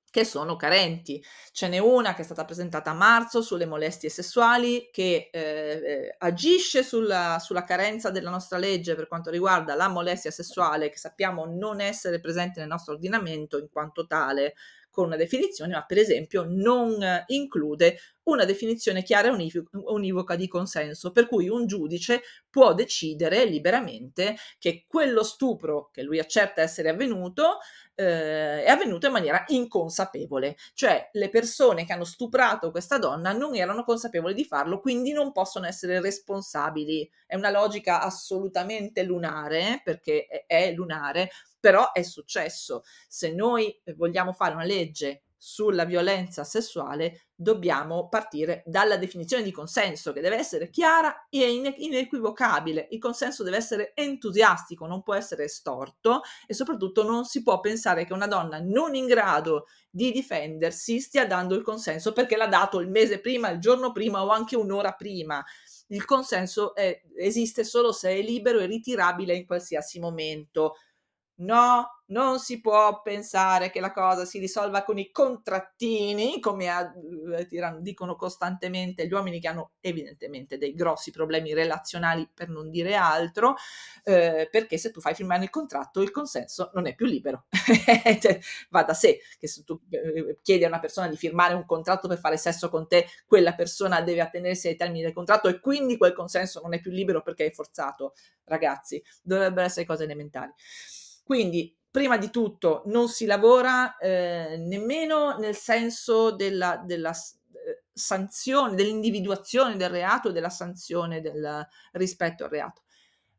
che 0.09 0.23
sono 0.23 0.55
carenti. 0.55 1.23
Ce 1.51 1.67
n'è 1.67 1.77
una 1.77 2.13
che 2.13 2.21
è 2.21 2.25
stata 2.25 2.45
presentata 2.45 2.91
a 2.91 2.95
marzo 2.95 3.41
sulle 3.41 3.65
molestie 3.65 4.09
sessuali 4.09 4.89
che 4.91 5.29
eh, 5.31 5.39
eh, 5.39 6.15
agisce 6.19 6.83
sulla, 6.83 7.37
sulla, 7.39 7.63
carenza 7.63 8.09
della 8.09 8.29
nostra 8.29 8.57
legge 8.57 8.95
per 8.95 9.07
quanto 9.07 9.29
riguarda 9.29 9.75
la 9.75 9.87
molestia 9.87 10.31
sessuale 10.31 10.89
che 10.89 10.97
sappiamo 10.97 11.45
non 11.45 11.81
essere 11.81 12.19
presente 12.19 12.59
nel 12.59 12.69
nostro 12.69 12.93
ordinamento 12.93 13.57
in 13.57 13.69
quanto 13.69 14.07
tale 14.07 14.55
con 14.89 15.05
una 15.05 15.15
definizione, 15.15 15.73
ma 15.73 15.85
per 15.85 15.99
esempio 15.99 16.43
non 16.47 16.97
include 17.27 17.99
una 18.27 18.45
definizione 18.45 19.03
chiara 19.03 19.27
e 19.35 19.51
univoca 19.71 20.35
di 20.35 20.47
consenso, 20.47 21.11
per 21.11 21.27
cui 21.27 21.49
un 21.49 21.65
giudice 21.65 22.21
può 22.49 22.73
decidere 22.73 23.45
liberamente 23.45 24.35
che 24.57 24.85
quello 24.87 25.23
stupro 25.23 25.89
che 25.91 26.03
lui 26.03 26.19
accerta 26.19 26.61
essere 26.61 26.89
avvenuto 26.89 27.59
eh, 27.95 28.63
è 28.63 28.69
avvenuto 28.69 29.07
in 29.07 29.13
maniera 29.13 29.43
inconsapevole, 29.47 30.55
cioè 30.73 31.09
le 31.13 31.29
persone 31.29 31.85
che 31.85 31.93
hanno 31.93 32.03
stuprato 32.03 32.69
questa 32.69 32.97
donna 32.97 33.31
non 33.31 33.55
erano 33.55 33.83
consapevoli 33.83 34.33
di 34.33 34.45
farlo, 34.45 34.79
quindi 34.79 35.13
non 35.13 35.31
possono 35.31 35.65
essere 35.65 35.99
responsabili. 36.01 37.09
È 37.25 37.35
una 37.35 37.49
logica 37.49 38.01
assolutamente 38.01 39.03
lunare, 39.03 39.81
perché 39.83 40.27
è, 40.27 40.45
è 40.45 40.71
lunare, 40.73 41.29
però 41.59 41.91
è 41.91 42.03
successo. 42.03 42.83
Se 43.07 43.33
noi 43.33 43.81
vogliamo 43.95 44.33
fare 44.33 44.53
una 44.53 44.63
legge 44.63 45.23
sulla 45.47 45.85
violenza 45.85 46.43
sessuale, 46.43 47.27
dobbiamo 47.33 48.09
partire 48.09 48.63
dalla 48.65 48.97
definizione 48.97 49.43
di 49.43 49.51
consenso, 49.53 50.11
che 50.11 50.19
deve 50.19 50.35
essere 50.35 50.69
chiara 50.69 51.25
e 51.29 51.49
inequivocabile. 51.77 52.89
Il 52.91 52.99
consenso 52.99 53.43
deve 53.43 53.55
essere 53.55 53.93
entusiastico, 53.95 54.85
non 54.85 55.03
può 55.03 55.13
essere 55.13 55.47
storto 55.47 56.19
e 56.45 56.53
soprattutto 56.53 57.03
non 57.03 57.23
si 57.23 57.43
può 57.43 57.61
pensare 57.61 58.03
che 58.05 58.11
una 58.11 58.27
donna 58.27 58.59
non 58.59 58.93
in 58.93 59.05
grado 59.05 59.67
di 59.89 60.11
difendersi 60.11 60.99
stia 60.99 61.25
dando 61.25 61.55
il 61.55 61.63
consenso 61.63 62.11
perché 62.11 62.35
l'ha 62.35 62.47
dato 62.47 62.81
il 62.81 62.89
mese 62.89 63.21
prima, 63.21 63.49
il 63.49 63.59
giorno 63.59 63.93
prima 63.93 64.25
o 64.25 64.27
anche 64.27 64.57
un'ora 64.57 64.95
prima. 64.95 65.41
Il 65.87 66.03
consenso 66.03 66.75
è, 66.75 67.01
esiste 67.15 67.63
solo 67.63 67.93
se 67.93 68.09
è 68.09 68.21
libero 68.21 68.59
e 68.59 68.65
ritirabile 68.65 69.33
in 69.33 69.45
qualsiasi 69.45 69.97
momento 70.01 70.75
No, 71.39 72.01
non 72.07 72.39
si 72.39 72.59
può 72.61 72.99
pensare 73.03 73.69
che 73.69 73.79
la 73.79 73.91
cosa 73.91 74.25
si 74.25 74.39
risolva 74.39 74.83
con 74.83 74.97
i 74.97 75.11
contrattini, 75.11 76.39
come 76.39 76.67
a, 76.67 76.91
eh, 77.35 77.47
dicono 77.79 78.15
costantemente 78.15 79.05
gli 79.05 79.13
uomini 79.13 79.39
che 79.39 79.47
hanno 79.47 79.73
evidentemente 79.81 80.57
dei 80.57 80.73
grossi 80.73 81.11
problemi 81.11 81.53
relazionali, 81.53 82.27
per 82.33 82.49
non 82.49 82.71
dire 82.71 82.95
altro, 82.95 83.53
eh, 84.03 84.47
perché 84.49 84.79
se 84.79 84.89
tu 84.89 84.99
fai 84.99 85.13
firmare 85.13 85.43
il 85.43 85.51
contratto 85.51 86.01
il 86.01 86.09
consenso 86.09 86.71
non 86.73 86.87
è 86.87 86.95
più 86.95 87.05
libero. 87.05 87.45
cioè, 88.19 88.39
va 88.71 88.81
da 88.83 88.95
sé 88.95 89.19
che 89.37 89.47
se 89.47 89.63
tu 89.63 89.79
eh, 89.91 90.39
chiedi 90.41 90.63
a 90.63 90.67
una 90.69 90.79
persona 90.79 91.07
di 91.07 91.17
firmare 91.17 91.53
un 91.53 91.65
contratto 91.67 92.07
per 92.07 92.17
fare 92.17 92.37
sesso 92.37 92.69
con 92.69 92.87
te, 92.87 93.05
quella 93.27 93.53
persona 93.53 94.01
deve 94.01 94.21
attenersi 94.21 94.69
ai 94.69 94.75
termini 94.75 95.03
del 95.03 95.13
contratto 95.13 95.49
e 95.49 95.59
quindi 95.59 95.97
quel 95.97 96.13
consenso 96.13 96.61
non 96.61 96.73
è 96.73 96.79
più 96.79 96.89
libero 96.89 97.21
perché 97.21 97.45
è 97.45 97.51
forzato. 97.51 98.13
Ragazzi, 98.45 99.03
dovrebbero 99.21 99.67
essere 99.67 99.85
cose 99.85 100.05
elementari. 100.05 100.51
Quindi, 101.27 101.77
prima 101.91 102.15
di 102.15 102.29
tutto, 102.29 102.83
non 102.85 103.09
si 103.09 103.25
lavora 103.25 103.97
eh, 103.97 104.55
nemmeno 104.65 105.37
nel 105.37 105.57
senso 105.57 106.31
della, 106.31 106.81
della 106.85 107.11
eh, 107.11 107.83
sanzione, 107.91 108.75
dell'individuazione 108.75 109.75
del 109.75 109.89
reato, 109.89 110.31
della 110.31 110.49
sanzione 110.49 111.19
del 111.19 111.67
rispetto 111.91 112.45
al 112.45 112.49
reato 112.49 112.83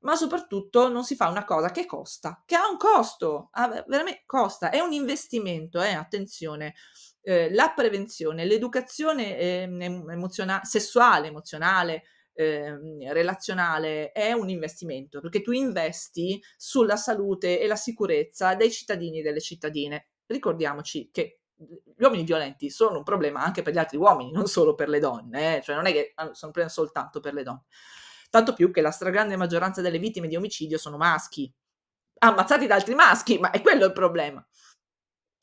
ma 0.00 0.14
soprattutto 0.16 0.88
non 0.88 1.02
si 1.02 1.16
fa 1.16 1.28
una 1.28 1.44
cosa 1.44 1.70
che 1.70 1.86
costa, 1.86 2.42
che 2.44 2.54
ha 2.54 2.68
un 2.70 2.76
costo, 2.76 3.48
ha, 3.52 3.82
veramente 3.88 4.22
costa, 4.26 4.70
è 4.70 4.80
un 4.80 4.92
investimento, 4.92 5.80
eh, 5.82 5.94
attenzione. 5.94 6.74
Eh, 7.20 7.52
la 7.52 7.72
prevenzione, 7.74 8.44
l'educazione 8.44 9.36
eh, 9.36 9.62
emoziona- 9.62 10.62
sessuale, 10.62 11.28
emozionale, 11.28 12.04
eh, 12.38 13.12
relazionale 13.12 14.12
è 14.12 14.30
un 14.30 14.48
investimento 14.48 15.20
perché 15.20 15.42
tu 15.42 15.50
investi 15.50 16.40
sulla 16.56 16.94
salute 16.94 17.58
e 17.58 17.66
la 17.66 17.74
sicurezza 17.74 18.54
dei 18.54 18.70
cittadini 18.70 19.18
e 19.18 19.22
delle 19.22 19.40
cittadine. 19.40 20.10
Ricordiamoci 20.26 21.10
che 21.10 21.40
gli 21.56 22.02
uomini 22.04 22.22
violenti 22.22 22.70
sono 22.70 22.98
un 22.98 23.02
problema 23.02 23.42
anche 23.42 23.62
per 23.62 23.72
gli 23.72 23.78
altri 23.78 23.96
uomini, 23.96 24.30
non 24.30 24.46
solo 24.46 24.76
per 24.76 24.88
le 24.88 25.00
donne, 25.00 25.56
eh? 25.56 25.62
cioè 25.62 25.74
non 25.74 25.86
è 25.86 25.92
che 25.92 26.12
sono 26.14 26.32
un 26.42 26.52
problema 26.52 26.68
soltanto 26.68 27.18
per 27.18 27.34
le 27.34 27.42
donne. 27.42 27.64
Tanto 28.30 28.52
più 28.52 28.70
che 28.70 28.82
la 28.82 28.92
stragrande 28.92 29.34
maggioranza 29.34 29.80
delle 29.80 29.98
vittime 29.98 30.28
di 30.28 30.36
omicidio 30.36 30.78
sono 30.78 30.96
maschi, 30.96 31.52
ammazzati 32.20 32.68
da 32.68 32.76
altri 32.76 32.94
maschi, 32.94 33.38
ma 33.38 33.50
è 33.50 33.60
quello 33.62 33.84
il 33.84 33.92
problema. 33.92 34.46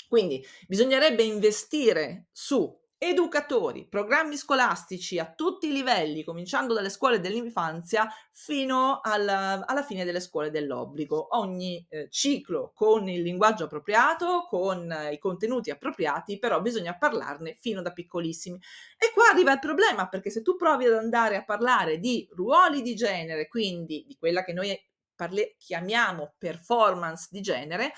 Quindi 0.08 0.46
bisognerebbe 0.66 1.24
investire 1.24 2.28
su 2.32 2.74
educatori, 2.98 3.88
programmi 3.88 4.38
scolastici 4.38 5.20
a 5.20 5.32
tutti 5.32 5.68
i 5.68 5.72
livelli, 5.72 6.24
cominciando 6.24 6.74
dalle 6.74 6.90
scuole 6.90 7.20
dell'infanzia 7.20 8.08
fino 8.32 9.00
alla, 9.04 9.66
alla 9.66 9.84
fine 9.84 10.06
delle 10.06 10.20
scuole 10.20 10.50
dell'obbligo. 10.50 11.38
Ogni 11.38 11.86
eh, 11.90 12.08
ciclo 12.10 12.72
con 12.74 13.08
il 13.10 13.22
linguaggio 13.22 13.66
appropriato, 13.66 14.46
con 14.50 14.92
eh, 14.92 15.14
i 15.14 15.20
contenuti 15.20 15.70
appropriati, 15.70 16.40
però 16.40 16.62
bisogna 16.62 16.98
parlarne 16.98 17.58
fino 17.60 17.82
da 17.82 17.92
piccolissimi. 17.92 18.60
E 18.98 19.12
qua 19.14 19.30
arriva 19.32 19.52
il 19.52 19.60
problema, 19.60 20.08
perché 20.08 20.30
se 20.30 20.42
tu 20.42 20.56
provi 20.56 20.86
ad 20.86 20.94
andare 20.94 21.36
a 21.36 21.44
parlare 21.44 22.00
di 22.00 22.28
ruoli 22.32 22.82
di 22.82 22.96
genere, 22.96 23.48
quindi 23.48 24.06
di 24.08 24.16
quella 24.16 24.44
che 24.44 24.54
noi 24.54 24.76
parli- 25.16 25.56
chiamiamo 25.58 26.36
performance 26.38 27.28
di 27.30 27.42
genere, 27.42 27.94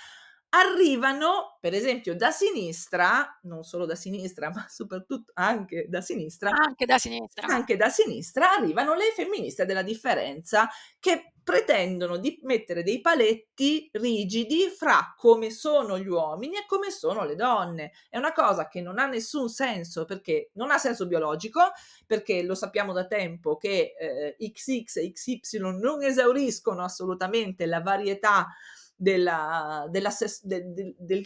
arrivano, 0.58 1.58
per 1.60 1.74
esempio, 1.74 2.16
da 2.16 2.32
sinistra, 2.32 3.40
non 3.44 3.64
solo 3.64 3.86
da 3.86 3.96
sinistra, 3.96 4.50
ma 4.54 4.66
soprattutto 4.68 5.32
anche 5.36 5.86
da 5.88 6.02
sinistra, 6.02 6.52
anche 6.52 6.86
da 6.86 6.98
sinistra, 6.98 7.48
anche 7.48 7.76
da 7.76 7.90
sinistra 7.90 8.52
arrivano 8.52 8.94
le 8.94 9.12
femministe 9.16 9.66
della 9.66 9.84
differenza 9.84 10.68
che 11.00 11.34
pretendono 11.48 12.18
di 12.18 12.40
mettere 12.44 12.84
dei 12.84 13.00
paletti 13.00 13.90
rigidi 13.94 14.68
fra 14.68 15.14
come 15.16 15.50
sono 15.50 15.98
gli 15.98 16.08
uomini 16.08 16.58
e 16.58 16.66
come 16.68 16.92
sono 16.92 17.24
le 17.24 17.36
donne. 17.36 17.94
È 18.10 18.18
una 18.18 18.34
cosa 18.34 18.68
che 18.68 18.82
non 18.82 19.00
ha 19.00 19.06
nessun 19.06 19.48
senso 19.48 20.04
perché 20.04 20.50
non 20.56 20.72
ha 20.72 20.78
senso 20.78 21.08
biologico, 21.08 21.62
perché 22.06 22.44
lo 22.44 22.54
sappiamo 22.54 22.92
da 22.92 23.08
tempo 23.08 23.56
che 23.56 23.94
eh, 23.98 24.36
XX 24.38 24.98
e 24.98 25.12
XY 25.14 25.60
non 25.80 26.04
esauriscono 26.04 26.84
assolutamente 26.84 27.66
la 27.66 27.80
varietà 27.80 28.48
della, 28.98 29.86
della 29.90 30.12
de- 30.42 30.74
de- 30.74 30.96
del 30.98 31.26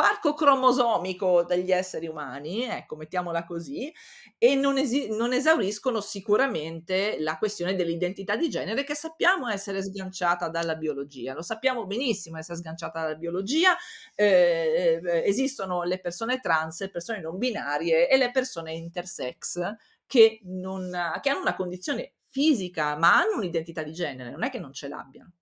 parco 0.00 0.32
cromosomico 0.32 1.44
degli 1.44 1.70
esseri 1.70 2.06
umani, 2.06 2.64
ecco, 2.64 2.96
mettiamola 2.96 3.44
così, 3.44 3.92
e 4.38 4.54
non, 4.54 4.78
esi- 4.78 5.14
non, 5.14 5.34
esauriscono 5.34 6.00
sicuramente 6.00 7.16
la 7.20 7.36
questione 7.36 7.74
dell'identità 7.74 8.34
di 8.34 8.48
genere 8.48 8.82
che 8.82 8.94
sappiamo 8.94 9.46
essere 9.48 9.82
sganciata 9.82 10.48
dalla 10.48 10.76
biologia, 10.76 11.34
lo 11.34 11.42
sappiamo 11.42 11.84
benissimo 11.84 12.38
essere 12.38 12.56
sganciata 12.56 13.02
dalla 13.02 13.16
biologia, 13.16 13.76
eh, 14.14 15.02
eh 15.04 15.22
esistono 15.26 15.82
le 15.82 16.00
persone 16.00 16.40
trans, 16.40 16.80
le 16.80 16.90
persone 16.90 17.20
non 17.20 17.36
binarie 17.36 18.08
e 18.08 18.16
le 18.16 18.30
persone 18.30 18.72
intersex 18.72 19.60
che, 20.06 20.40
non, 20.44 20.90
che 21.20 21.28
hanno 21.28 21.40
una 21.42 21.54
condizione 21.54 22.14
fisica, 22.30 22.96
ma 22.96 23.16
hanno 23.16 23.36
un'identità 23.36 23.82
di 23.82 23.92
genere, 23.92 24.30
non 24.30 24.44
è 24.44 24.50
che 24.50 24.58
non 24.58 24.72
ce 24.72 24.88
l'abbiano. 24.88 25.32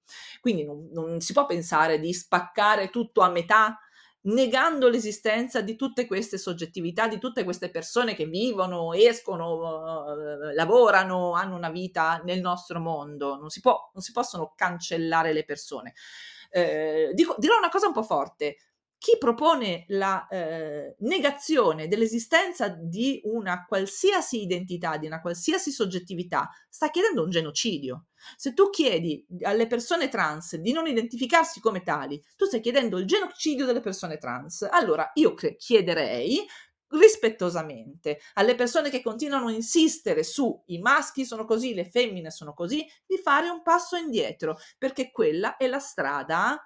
Quindi 0.41 0.65
non, 0.65 0.89
non 0.93 1.21
si 1.21 1.33
può 1.33 1.47
pensare 1.47 2.01
di 2.01 2.13
spaccare 2.13 2.91
tutto 2.91 3.21
a 3.21 3.31
metà 3.31 3.79
negando 4.21 4.89
l'esistenza 4.89 5.61
di 5.61 5.77
tutte 5.77 6.07
queste 6.07 6.39
soggettività, 6.39 7.07
di 7.07 7.19
tutte 7.19 7.45
queste 7.45 7.71
persone 7.71 8.15
che 8.15 8.27
vivono, 8.27 8.93
escono, 8.93 9.55
uh, 9.55 10.55
lavorano, 10.55 11.33
hanno 11.33 11.55
una 11.55 11.71
vita 11.71 12.21
nel 12.25 12.41
nostro 12.41 12.81
mondo. 12.81 13.37
Non 13.37 13.51
si, 13.51 13.61
può, 13.61 13.91
non 13.93 14.03
si 14.03 14.13
possono 14.13 14.53
cancellare 14.57 15.33
le 15.33 15.45
persone. 15.45 15.95
Eh, 16.51 17.11
dico, 17.15 17.35
dirò 17.39 17.57
una 17.59 17.69
cosa 17.69 17.87
un 17.87 17.93
po' 17.93 18.03
forte 18.03 18.57
chi 18.99 19.17
propone 19.17 19.85
la 19.89 20.27
eh, 20.27 20.97
negazione 21.01 21.87
dell'esistenza 21.87 22.69
di 22.69 23.21
una 23.25 23.65
qualsiasi 23.65 24.43
identità, 24.43 24.97
di 24.97 25.07
una 25.07 25.21
qualsiasi 25.21 25.71
soggettività, 25.71 26.51
sta 26.69 26.91
chiedendo 26.91 27.23
un 27.23 27.31
genocidio. 27.31 28.07
Se 28.37 28.55
tu 28.55 28.71
chiedi 28.71 29.25
alle 29.43 29.69
persone 29.69 30.09
trans 30.09 30.57
di 30.57 30.73
non 30.73 30.89
identificarsi 30.89 31.61
come 31.61 31.83
tali, 31.83 32.21
tu 32.37 32.45
stai 32.47 32.61
chiedendo 32.61 32.99
il 32.99 33.07
genocidio 33.07 33.65
delle 33.65 33.81
persone 33.81 34.19
trans. 34.19 34.67
Allora 34.69 35.09
io 35.15 35.33
cre- 35.35 35.55
chiederei 35.55 36.45
rispettosamente 36.91 38.19
alle 38.35 38.55
persone 38.55 38.91
che 38.91 39.03
continuano 39.03 39.49
a 39.49 39.53
insistere 39.53 40.25
su 40.25 40.61
i 40.67 40.79
maschi 40.79 41.25
sono 41.25 41.45
così, 41.45 41.75
le 41.75 41.85
femmine 41.85 42.31
sono 42.31 42.55
così, 42.55 42.85
di 43.07 43.19
fare 43.19 43.49
un 43.49 43.63
passo 43.63 43.97
indietro, 43.97 44.59
perché 44.77 45.11
quella 45.11 45.57
è 45.57 45.67
la 45.67 45.79
strada 45.79 46.61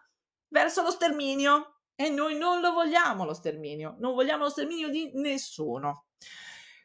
verso 0.49 0.83
lo 0.83 0.91
sterminio. 0.91 1.72
E 2.03 2.09
noi 2.09 2.37
non 2.37 2.61
lo 2.61 2.73
vogliamo 2.73 3.25
lo 3.25 3.33
sterminio, 3.33 3.95
non 4.01 4.15
vogliamo 4.15 4.43
lo 4.43 4.51
sterminio 4.51 4.89
di 4.89 5.13
nessuno. 5.15 6.07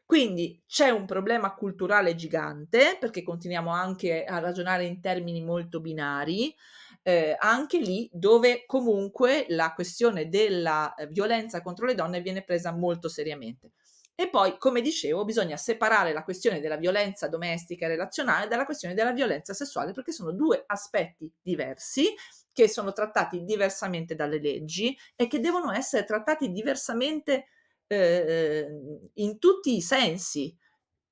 Quindi 0.05 0.61
c'è 0.67 0.91
un 0.91 1.07
problema 1.07 1.55
culturale 1.55 2.13
gigante, 2.13 2.97
perché 2.99 3.23
continuiamo 3.23 3.71
anche 3.71 4.25
a 4.25 4.37
ragionare 4.37 4.85
in 4.85 5.01
termini 5.01 5.41
molto 5.41 5.81
binari, 5.81 6.53
eh, 7.01 7.35
anche 7.39 7.79
lì 7.79 8.07
dove 8.13 8.65
comunque 8.67 9.47
la 9.49 9.73
questione 9.73 10.29
della 10.29 10.93
eh, 10.93 11.07
violenza 11.07 11.63
contro 11.63 11.87
le 11.87 11.95
donne 11.95 12.21
viene 12.21 12.43
presa 12.43 12.71
molto 12.71 13.09
seriamente. 13.09 13.71
E 14.19 14.29
poi, 14.29 14.57
come 14.57 14.81
dicevo, 14.81 15.23
bisogna 15.25 15.57
separare 15.57 16.11
la 16.11 16.23
questione 16.23 16.59
della 16.59 16.77
violenza 16.77 17.27
domestica 17.27 17.85
e 17.85 17.89
relazionale 17.89 18.47
dalla 18.47 18.65
questione 18.65 18.95
della 18.95 19.11
violenza 19.11 19.53
sessuale, 19.53 19.91
perché 19.91 20.11
sono 20.11 20.31
due 20.31 20.63
aspetti 20.65 21.31
diversi 21.39 22.15
che 22.51 22.67
sono 22.67 22.93
trattati 22.93 23.43
diversamente 23.43 24.15
dalle 24.15 24.39
leggi 24.39 24.97
e 25.15 25.27
che 25.27 25.39
devono 25.39 25.71
essere 25.71 26.03
trattati 26.03 26.51
diversamente 26.51 27.45
eh, 27.85 28.67
in 29.13 29.37
tutti 29.37 29.75
i 29.75 29.81
sensi, 29.83 30.57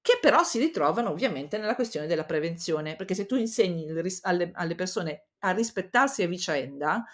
che 0.01 0.17
però 0.19 0.43
si 0.43 0.57
ritrovano 0.57 1.11
ovviamente 1.11 1.59
nella 1.59 1.75
questione 1.75 2.07
della 2.07 2.25
prevenzione, 2.25 2.95
perché 2.95 3.13
se 3.13 3.27
tu 3.27 3.35
insegni 3.35 3.87
alle, 4.21 4.49
alle 4.51 4.75
persone 4.75 5.27
a 5.41 5.51
rispettarsi 5.51 6.23
a 6.23 6.27
vicenda 6.27 7.05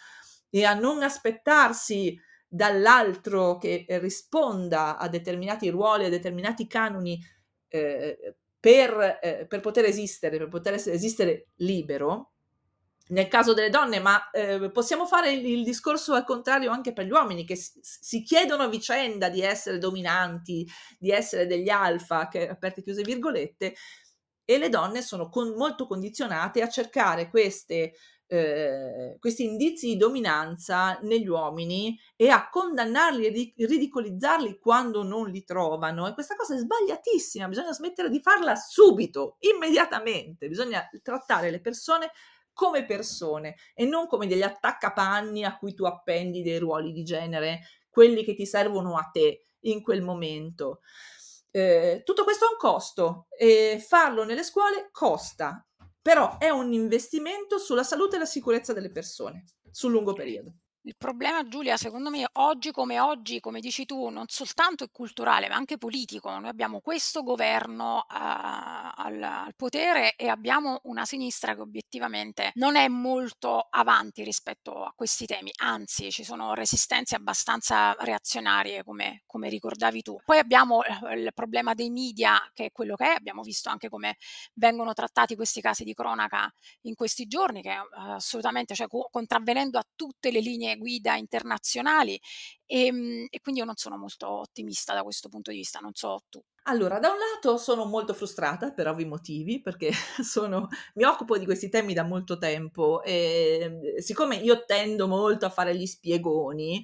e 0.49 0.63
a 0.63 0.73
non 0.73 1.03
aspettarsi 1.03 2.17
dall'altro 2.53 3.57
che 3.57 3.85
risponda 4.01 4.97
a 4.97 5.07
determinati 5.07 5.69
ruoli, 5.69 6.03
a 6.03 6.09
determinati 6.09 6.67
canoni 6.67 7.17
eh, 7.69 8.35
per, 8.59 9.19
eh, 9.21 9.45
per, 9.47 9.61
poter 9.61 9.85
esistere, 9.85 10.37
per 10.37 10.49
poter 10.49 10.73
esistere 10.73 11.47
libero, 11.57 12.33
nel 13.07 13.29
caso 13.29 13.53
delle 13.53 13.69
donne, 13.69 13.99
ma 13.99 14.29
eh, 14.31 14.69
possiamo 14.69 15.05
fare 15.05 15.31
il, 15.31 15.45
il, 15.45 15.63
discorso 15.63 16.13
al 16.13 16.25
contrario 16.25 16.71
anche 16.71 16.91
per 16.91 17.05
gli 17.05 17.11
uomini 17.11 17.45
che 17.45 17.55
si, 17.55 17.79
si, 17.81 18.21
chiedono 18.21 18.63
a 18.63 18.67
vicenda 18.67 19.29
di 19.29 19.41
essere 19.41 19.77
dominanti, 19.77 20.67
di 20.99 21.09
essere 21.09 21.47
degli 21.47 21.69
alfa, 21.69 22.27
che, 22.27 22.49
aperte 22.49 22.83
chiuse 22.83 23.01
virgolette, 23.01 23.75
e 24.43 24.57
le 24.57 24.67
donne 24.67 25.01
sono 25.01 25.29
con, 25.29 25.55
molto 25.55 25.87
condizionate 25.87 26.61
a 26.61 26.67
cercare 26.67 27.29
queste, 27.29 27.93
eh, 28.33 29.17
questi 29.19 29.43
indizi 29.43 29.87
di 29.87 29.97
dominanza 29.97 30.97
negli 31.01 31.27
uomini 31.27 31.99
e 32.15 32.29
a 32.29 32.47
condannarli 32.49 33.25
e 33.25 33.65
ridicolizzarli 33.65 34.57
quando 34.57 35.03
non 35.03 35.29
li 35.29 35.43
trovano. 35.43 36.07
E 36.07 36.13
questa 36.13 36.37
cosa 36.37 36.55
è 36.55 36.57
sbagliatissima, 36.57 37.49
bisogna 37.49 37.73
smettere 37.73 38.09
di 38.09 38.21
farla 38.21 38.55
subito, 38.55 39.35
immediatamente, 39.39 40.47
bisogna 40.47 40.81
trattare 41.03 41.51
le 41.51 41.59
persone 41.59 42.11
come 42.53 42.85
persone 42.85 43.55
e 43.73 43.83
non 43.83 44.07
come 44.07 44.27
degli 44.27 44.43
attaccapanni 44.43 45.43
a 45.43 45.57
cui 45.57 45.73
tu 45.73 45.83
appendi 45.83 46.41
dei 46.41 46.57
ruoli 46.57 46.93
di 46.93 47.03
genere, 47.03 47.59
quelli 47.89 48.23
che 48.23 48.33
ti 48.33 48.45
servono 48.45 48.95
a 48.95 49.09
te 49.11 49.47
in 49.61 49.81
quel 49.81 50.01
momento. 50.01 50.79
Eh, 51.51 52.01
tutto 52.05 52.23
questo 52.23 52.45
ha 52.45 52.49
un 52.51 52.57
costo 52.57 53.27
e 53.37 53.83
farlo 53.85 54.23
nelle 54.23 54.43
scuole 54.43 54.87
costa, 54.89 55.65
però 56.01 56.37
è 56.37 56.49
un 56.49 56.73
investimento 56.73 57.57
sulla 57.57 57.83
salute 57.83 58.15
e 58.15 58.19
la 58.19 58.25
sicurezza 58.25 58.73
delle 58.73 58.91
persone 58.91 59.45
sul 59.69 59.91
lungo 59.91 60.13
periodo. 60.13 60.55
Il 60.83 60.95
problema 60.97 61.47
Giulia, 61.47 61.77
secondo 61.77 62.09
me, 62.09 62.27
oggi 62.33 62.71
come 62.71 62.99
oggi, 62.99 63.39
come 63.39 63.59
dici 63.59 63.85
tu, 63.85 64.09
non 64.09 64.25
soltanto 64.27 64.83
è 64.83 64.89
culturale, 64.91 65.47
ma 65.47 65.53
anche 65.53 65.77
politico. 65.77 66.31
Noi 66.39 66.49
abbiamo 66.49 66.79
questo 66.79 67.21
governo 67.21 67.97
uh, 67.97 68.03
al, 68.09 69.21
al, 69.21 69.53
potere 69.55 70.15
e 70.15 70.27
abbiamo 70.27 70.79
una 70.85 71.05
sinistra 71.05 71.53
che 71.53 71.61
obiettivamente 71.61 72.49
non 72.55 72.77
è 72.77 72.87
molto 72.87 73.67
avanti 73.69 74.23
rispetto 74.23 74.83
a 74.83 74.91
questi 74.95 75.27
temi, 75.27 75.51
anzi 75.61 76.09
ci 76.09 76.23
sono 76.23 76.55
resistenze 76.55 77.15
abbastanza 77.15 77.95
reazionarie, 77.99 78.83
come, 78.83 79.21
come 79.27 79.49
ricordavi 79.49 80.01
tu. 80.01 80.17
Poi 80.25 80.39
abbiamo 80.39 80.81
eh, 80.83 81.13
il 81.13 81.31
problema 81.35 81.75
dei 81.75 81.91
media, 81.91 82.39
che 82.53 82.65
è 82.65 82.71
quello 82.71 82.95
che 82.95 83.05
è, 83.05 83.15
abbiamo 83.17 83.43
visto 83.43 83.69
anche 83.69 83.87
come 83.87 84.17
vengono 84.55 84.93
trattati 84.93 85.35
questi 85.35 85.61
casi 85.61 85.83
di 85.83 85.93
cronaca 85.93 86.51
in 86.85 86.95
questi 86.95 87.27
giorni, 87.27 87.61
che 87.61 87.69
uh, 87.69 88.13
assolutamente, 88.13 88.73
cioè 88.73 88.87
contravvenendo 89.11 89.77
a 89.77 89.85
tutte 89.95 90.31
le 90.31 90.39
linee 90.39 90.69
guida 90.77 91.15
internazionali 91.15 92.19
e, 92.65 92.85
ehm, 92.85 93.27
e 93.29 93.39
quindi 93.41 93.61
io 93.61 93.65
non 93.65 93.75
sono 93.75 93.97
molto 93.97 94.27
ottimista 94.29 94.93
da 94.93 95.03
questo 95.03 95.29
punto 95.29 95.51
di 95.51 95.57
vista, 95.57 95.79
non 95.79 95.93
so 95.93 96.23
tu. 96.29 96.41
Allora, 96.65 96.99
da 96.99 97.09
un 97.09 97.17
lato 97.17 97.57
sono 97.57 97.85
molto 97.85 98.13
frustrata 98.13 98.71
per 98.71 98.87
ovvi 98.87 99.05
motivi, 99.05 99.61
perché 99.61 99.91
sono, 100.23 100.67
mi 100.95 101.03
occupo 101.03 101.37
di 101.37 101.45
questi 101.45 101.69
temi 101.69 101.93
da 101.93 102.03
molto 102.03 102.37
tempo 102.37 103.01
e 103.03 103.97
siccome 103.97 104.35
io 104.35 104.63
tendo 104.65 105.07
molto 105.07 105.45
a 105.47 105.49
fare 105.49 105.75
gli 105.75 105.87
spiegoni, 105.87 106.83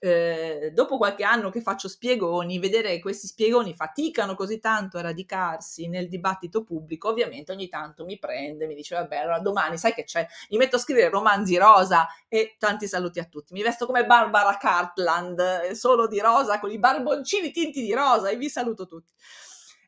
eh, 0.00 0.70
dopo 0.72 0.96
qualche 0.96 1.24
anno 1.24 1.50
che 1.50 1.60
faccio 1.60 1.88
spiegoni, 1.88 2.58
vedere 2.58 2.90
che 2.90 3.00
questi 3.00 3.26
spiegoni 3.26 3.74
faticano 3.74 4.34
così 4.34 4.60
tanto 4.60 4.98
a 4.98 5.02
radicarsi 5.02 5.88
nel 5.88 6.08
dibattito 6.08 6.62
pubblico, 6.62 7.08
ovviamente 7.08 7.52
ogni 7.52 7.68
tanto 7.68 8.04
mi 8.04 8.18
prende, 8.18 8.66
mi 8.66 8.74
dice 8.74 8.94
vabbè, 8.94 9.16
allora 9.16 9.40
domani 9.40 9.76
sai 9.76 9.94
che 9.94 10.04
c'è, 10.04 10.26
mi 10.50 10.56
metto 10.56 10.76
a 10.76 10.78
scrivere 10.78 11.08
romanzi 11.08 11.56
rosa 11.56 12.06
e 12.28 12.56
tanti 12.58 12.86
saluti 12.86 13.18
a 13.18 13.24
tutti. 13.24 13.52
Mi 13.52 13.62
vesto 13.62 13.86
come 13.86 14.06
Barbara 14.06 14.56
Cartland, 14.56 15.38
eh, 15.68 15.74
solo 15.74 16.06
di 16.06 16.20
rosa, 16.20 16.60
con 16.60 16.70
i 16.70 16.78
barboncini 16.78 17.50
tinti 17.50 17.82
di 17.82 17.92
rosa 17.92 18.28
e 18.28 18.36
vi 18.36 18.48
saluto 18.48 18.86
tutti 18.86 19.12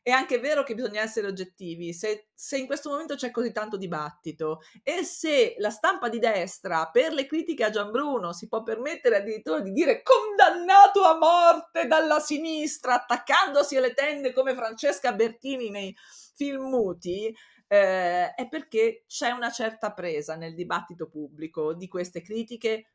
è 0.03 0.11
anche 0.11 0.39
vero 0.39 0.63
che 0.63 0.75
bisogna 0.75 1.03
essere 1.03 1.27
oggettivi. 1.27 1.93
Se, 1.93 2.29
se, 2.35 2.57
in 2.57 2.67
questo 2.67 2.91
momento 2.91 3.17
c'è 3.17 3.31
così 3.31 3.53
tanto 3.53 3.77
dibattito 3.77 4.61
e 4.83 5.05
se 5.05 5.57
la 5.59 5.71
stampa 5.71 6.09
di 6.09 6.19
destra 6.19 6.89
per 6.91 7.13
le 7.13 7.27
critiche 7.27 7.65
a 7.65 7.71
Gianbruno 7.71 8.33
si 8.33 8.49
può 8.49 8.63
permettere 8.63 9.17
addirittura 9.17 9.61
di 9.61 9.73
dire 9.73 10.03
condannato 10.03 11.03
a 11.03 11.19
morte 11.19 11.87
dalla 11.87 12.19
sinistra, 12.19 12.95
attaccandosi 12.95 13.77
alle 13.77 13.93
tende 13.93 14.33
come 14.33 14.55
Francesca 14.55 15.13
Bertini 15.13 15.71
nei 15.71 15.95
film 16.35 16.69
muti, 16.69 17.35
eh, 17.69 18.35
è 18.35 18.49
perché 18.49 19.05
c'è 19.07 19.31
una 19.31 19.51
certa 19.51 19.93
presa 19.93 20.35
nel 20.35 20.55
dibattito 20.55 21.09
pubblico 21.09 21.75
di 21.75 21.89
queste 21.89 22.23
critiche 22.23 22.87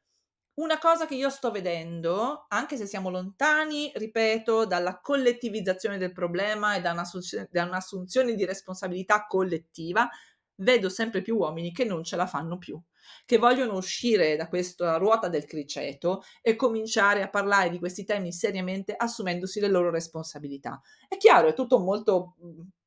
una 0.56 0.78
cosa 0.78 1.06
che 1.06 1.16
io 1.16 1.30
sto 1.30 1.52
vedendo, 1.52 2.46
anche 2.48 2.78
se 2.78 2.86
siamo 2.86 3.10
lontani, 3.10 3.92
ripeto, 3.94 4.66
dalla 4.66 5.00
collettivizzazione 5.02 5.98
del 5.98 6.14
problema 6.14 6.76
e 6.76 6.82
da 6.82 6.92
un'assunzione, 6.92 7.50
da 7.52 7.64
un'assunzione 7.64 8.36
di 8.36 8.46
responsabilità 8.46 9.26
collettiva, 9.28 10.10
vedo 10.58 10.88
sempre 10.90 11.22
più 11.22 11.36
uomini 11.36 11.74
che 11.74 11.84
non 11.84 12.04
ce 12.04 12.16
la 12.16 12.26
fanno 12.26 12.58
più, 12.58 12.82
che 13.26 13.38
vogliono 13.38 13.76
uscire 13.76 14.38
da 14.38 14.48
questa 14.48 14.96
ruota 14.96 15.28
del 15.28 15.46
criceto 15.46 16.24
e 16.42 16.56
cominciare 16.56 17.22
a 17.22 17.30
parlare 17.30 17.70
di 17.70 17.80
questi 17.80 18.06
temi 18.06 18.32
seriamente 18.32 18.94
assumendosi 18.96 19.60
le 19.60 19.68
loro 19.68 19.90
responsabilità. 19.90 20.82
È 21.08 21.18
chiaro, 21.18 21.50
è 21.50 21.54
tutto 21.54 21.80
molto 21.80 22.36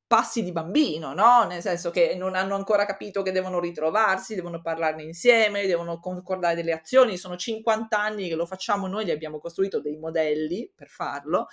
passi 0.09 0.41
di 0.41 0.51
bambino, 0.51 1.13
no? 1.13 1.45
Nel 1.45 1.61
senso 1.61 1.91
che 1.91 2.15
non 2.15 2.33
hanno 2.33 2.55
ancora 2.55 2.83
capito 2.87 3.21
che 3.21 3.31
devono 3.31 3.59
ritrovarsi, 3.59 4.33
devono 4.33 4.59
parlarne 4.59 5.03
insieme, 5.03 5.67
devono 5.67 5.99
concordare 5.99 6.55
delle 6.55 6.71
azioni. 6.71 7.15
Sono 7.15 7.35
50 7.35 7.95
anni 7.95 8.27
che 8.27 8.33
lo 8.33 8.47
facciamo 8.47 8.87
noi, 8.87 9.05
gli 9.05 9.11
abbiamo 9.11 9.37
costruito 9.37 9.79
dei 9.79 9.97
modelli 9.97 10.67
per 10.75 10.87
farlo. 10.87 11.45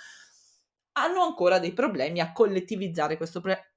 Hanno 0.93 1.21
ancora 1.21 1.59
dei 1.59 1.71
problemi 1.71 2.19
a 2.19 2.31
collettivizzare 2.31 3.15
pre- 3.15 3.73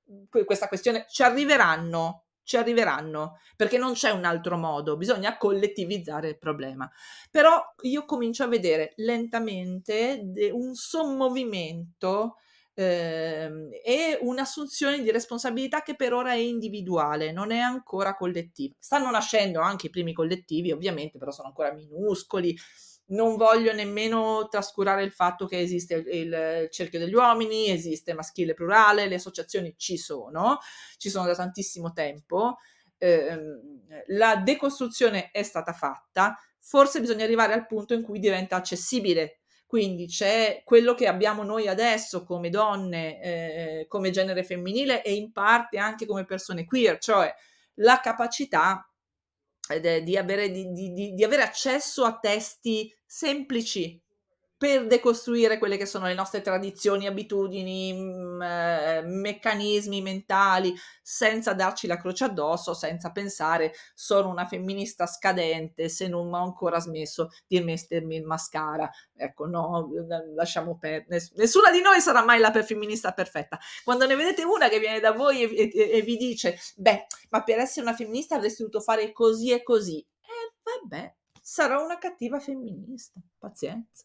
questa 0.46 0.68
questione. 0.68 1.04
Ci 1.10 1.22
arriveranno, 1.22 2.28
ci 2.42 2.56
arriveranno, 2.56 3.36
perché 3.56 3.76
non 3.76 3.92
c'è 3.92 4.08
un 4.08 4.24
altro 4.24 4.56
modo, 4.56 4.96
bisogna 4.96 5.36
collettivizzare 5.36 6.30
il 6.30 6.38
problema. 6.38 6.90
Però 7.30 7.62
io 7.82 8.06
comincio 8.06 8.44
a 8.44 8.48
vedere 8.48 8.94
lentamente 8.96 10.22
un 10.52 10.72
sommovimento 10.72 12.36
ehm, 12.74 13.70
e 13.85 14.18
un'assunzione 14.20 15.02
di 15.02 15.11
responsabilità 15.11 15.83
che 15.83 15.96
per 15.96 16.12
ora 16.12 16.33
è 16.33 16.37
individuale, 16.37 17.33
non 17.33 17.50
è 17.50 17.59
ancora 17.59 18.14
collettiva. 18.14 18.74
Stanno 18.78 19.11
nascendo 19.11 19.61
anche 19.61 19.87
i 19.87 19.90
primi 19.90 20.12
collettivi, 20.12 20.72
ovviamente, 20.72 21.18
però 21.18 21.30
sono 21.30 21.48
ancora 21.48 21.72
minuscoli. 21.72 22.56
Non 23.06 23.37
voglio 23.37 23.72
nemmeno 23.72 24.46
trascurare 24.48 25.02
il 25.02 25.11
fatto 25.11 25.46
che 25.46 25.59
esiste 25.59 25.94
il, 25.94 26.68
cerchio 26.70 27.00
degli 27.00 27.14
uomini, 27.14 27.68
esiste 27.68 28.14
maschile 28.14 28.54
plurale, 28.54 29.09
le 29.09 29.16
associazioni 29.16 29.74
ci 29.76 29.96
sono, 29.96 30.59
ci 30.96 31.11
sono 31.11 31.26
da 31.26 31.35
tantissimo 31.35 31.92
tempo. 31.92 32.59
Eh, 32.98 33.37
la 34.09 34.37
decostruzione 34.37 35.30
è 35.33 35.42
stata 35.42 35.72
fatta, 35.72 36.38
forse 36.61 37.00
bisogna 37.00 37.24
arrivare 37.24 37.52
al 37.52 37.66
punto 37.66 37.94
in 37.94 38.02
cui 38.02 38.20
diventa 38.20 38.54
accessibile 38.56 39.39
quindi 39.70 40.06
c'è 40.06 40.62
quello 40.64 40.94
che 40.94 41.06
abbiamo 41.06 41.44
noi 41.44 41.68
adesso 41.68 42.24
come 42.24 42.50
donne, 42.50 43.22
eh, 43.22 43.87
come 43.87 44.11
genere 44.11 44.42
femminile 44.42 45.00
e 45.04 45.14
in 45.14 45.30
parte 45.30 45.78
anche 45.78 46.06
come 46.06 46.24
persone 46.24 46.64
queer, 46.64 46.98
cioè 46.98 47.33
la 47.74 48.00
capacità 48.00 48.85
eh, 49.68 50.02
di, 50.02 50.16
avere, 50.16 50.50
di, 50.50 50.72
di, 50.72 51.14
di 51.14 51.22
avere 51.22 51.42
accesso 51.42 52.04
a 52.04 52.18
testi 52.18 52.92
semplici 53.06 53.96
per 54.61 54.87
decostruire 54.87 55.57
quelle 55.57 55.79
che 55.79 55.87
sono 55.87 56.05
le 56.05 56.12
nostre 56.12 56.42
tradizioni, 56.42 57.07
abitudini, 57.07 57.94
mh, 57.94 58.42
eh, 58.42 59.03
meccanismi 59.07 60.03
mentali, 60.03 60.75
senza 61.01 61.55
darci 61.55 61.87
la 61.87 61.96
croce 61.96 62.25
addosso, 62.25 62.75
senza 62.75 63.11
pensare 63.11 63.73
sono 63.94 64.29
una 64.29 64.44
femminista 64.44 65.07
scadente 65.07 65.88
se 65.88 66.09
non 66.09 66.31
ho 66.35 66.42
ancora 66.44 66.79
smesso 66.79 67.31
di 67.46 67.59
mettermi 67.62 68.16
il 68.16 68.25
mascara. 68.25 68.90
Ecco, 69.16 69.46
no, 69.46 69.88
lasciamo 70.35 70.77
perdere. 70.77 71.27
Nessuna 71.37 71.70
di 71.70 71.81
noi 71.81 72.03
sarà 72.03 72.23
mai 72.23 72.38
la 72.38 72.53
femminista 72.62 73.12
perfetta. 73.12 73.59
Quando 73.83 74.07
ne 74.07 74.14
vedete 74.14 74.44
una 74.44 74.68
che 74.68 74.79
viene 74.79 75.01
da 75.01 75.12
voi 75.12 75.42
e, 75.42 75.70
e, 75.73 75.90
e 75.90 76.03
vi 76.03 76.18
dice, 76.18 76.59
beh, 76.77 77.07
ma 77.31 77.42
per 77.42 77.61
essere 77.61 77.87
una 77.87 77.96
femminista 77.96 78.35
avresti 78.35 78.61
dovuto 78.61 78.83
fare 78.83 79.11
così 79.12 79.53
e 79.53 79.62
così. 79.62 80.01
Eh, 80.20 80.55
vabbè, 80.62 81.14
sarò 81.40 81.83
una 81.83 81.96
cattiva 81.96 82.38
femminista. 82.38 83.18
Pazienza. 83.38 84.05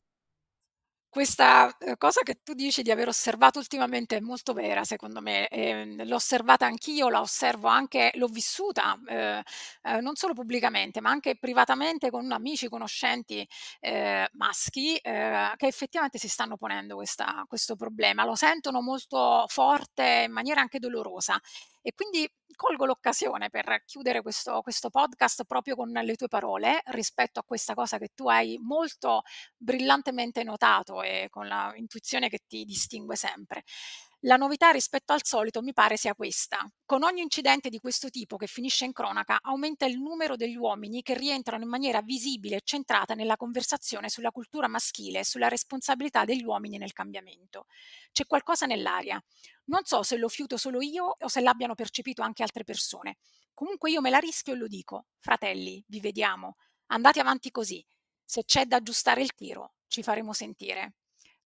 Questa 1.16 1.78
eh, 1.78 1.96
cosa 1.96 2.24
che 2.24 2.42
tu 2.44 2.54
dici 2.54 2.82
di 2.82 2.92
aver 2.92 3.08
osservato 3.08 3.58
ultimamente 3.58 4.18
è 4.18 4.20
molto 4.20 4.52
vera, 4.52 4.84
secondo 4.84 5.22
me. 5.22 5.48
Eh, 5.48 6.04
l'ho 6.06 6.16
osservata 6.16 6.66
anch'io, 6.66 7.08
la 7.08 7.22
osservo 7.22 7.70
anche, 7.70 8.12
l'ho 8.16 8.28
vissuta 8.28 9.00
eh, 9.08 9.42
eh, 9.84 10.02
non 10.02 10.16
solo 10.16 10.34
pubblicamente, 10.34 11.00
ma 11.00 11.12
anche 11.12 11.38
privatamente 11.38 12.10
con 12.10 12.30
amici, 12.34 12.68
conoscenti 12.68 13.48
eh, 13.80 14.28
maschi 14.34 14.98
eh, 14.98 15.54
che 15.56 15.68
effettivamente 15.68 16.18
si 16.18 16.28
stanno 16.28 16.58
ponendo 16.58 16.96
questa, 16.96 17.46
questo 17.48 17.78
problema. 17.78 18.26
Lo 18.26 18.36
sentono 18.36 18.82
molto 18.82 19.46
forte 19.48 20.24
in 20.28 20.34
maniera 20.34 20.60
anche 20.60 20.80
dolorosa. 20.80 21.40
E 21.82 21.94
quindi 21.94 22.28
colgo 22.56 22.86
l'occasione 22.86 23.50
per 23.50 23.84
chiudere 23.86 24.22
questo, 24.22 24.62
questo 24.62 24.90
podcast 24.90 25.44
proprio 25.46 25.76
con 25.76 25.90
le 25.90 26.16
tue 26.16 26.28
parole 26.28 26.82
rispetto 26.86 27.40
a 27.40 27.44
questa 27.44 27.74
cosa 27.74 27.98
che 27.98 28.10
tu 28.14 28.28
hai 28.28 28.58
molto 28.62 29.24
brillantemente 29.58 30.44
notato 30.44 31.02
e 31.02 31.28
con 31.30 31.48
l'intuizione 31.48 32.30
che 32.30 32.40
ti 32.48 32.64
distingue 32.66 33.16
sempre. 33.16 33.64
La 34.26 34.38
novità 34.38 34.72
rispetto 34.72 35.14
al 35.14 35.24
solito 35.24 35.62
mi 35.62 35.72
pare 35.72 35.98
sia 35.98 36.16
questa. 36.16 36.68
Con 36.84 37.04
ogni 37.04 37.22
incidente 37.22 37.70
di 37.70 37.78
questo 37.78 38.10
tipo 38.10 38.38
che 38.38 38.48
finisce 38.48 38.84
in 38.84 38.92
cronaca 38.92 39.38
aumenta 39.40 39.86
il 39.86 40.00
numero 40.00 40.36
degli 40.36 40.56
uomini 40.56 41.04
che 41.04 41.16
rientrano 41.16 41.64
in 41.64 41.70
maniera 41.70 42.02
visibile 42.02 42.56
e 42.56 42.62
centrata 42.64 43.14
nella 43.14 43.38
conversazione 43.38 44.10
sulla 44.10 44.32
cultura 44.32 44.68
maschile 44.68 45.20
e 45.20 45.24
sulla 45.24 45.48
responsabilità 45.48 46.26
degli 46.26 46.44
uomini 46.44 46.80
nel 46.80 46.92
cambiamento. 46.92 47.68
C'è 48.12 48.26
qualcosa 48.26 48.66
nell'aria. 48.66 49.24
Non 49.66 49.82
so 49.84 50.02
se 50.02 50.18
lo 50.18 50.28
fiuto 50.28 50.58
solo 50.58 50.82
io 50.82 51.18
o 51.20 51.28
se 51.28 51.42
l'abbiano 51.42 51.76
percepito 51.76 52.24
anche 52.24 52.42
altre 52.42 52.64
persone. 52.64 53.18
Comunque 53.54 53.92
io 53.92 54.02
me 54.02 54.10
la 54.10 54.18
rischio 54.18 54.54
e 54.54 54.58
lo 54.58 54.68
dico. 54.68 55.06
Fratelli, 55.20 55.84
vi 55.86 56.00
vediamo. 56.00 56.56
Andate 56.88 57.20
avanti 57.20 57.52
così. 57.52 57.86
Se 58.24 58.44
c'è 58.44 58.66
da 58.66 58.78
aggiustare 58.78 59.22
il 59.22 59.36
tiro, 59.36 59.76
ci 59.86 60.02
faremo 60.02 60.34
sentire. 60.34 60.96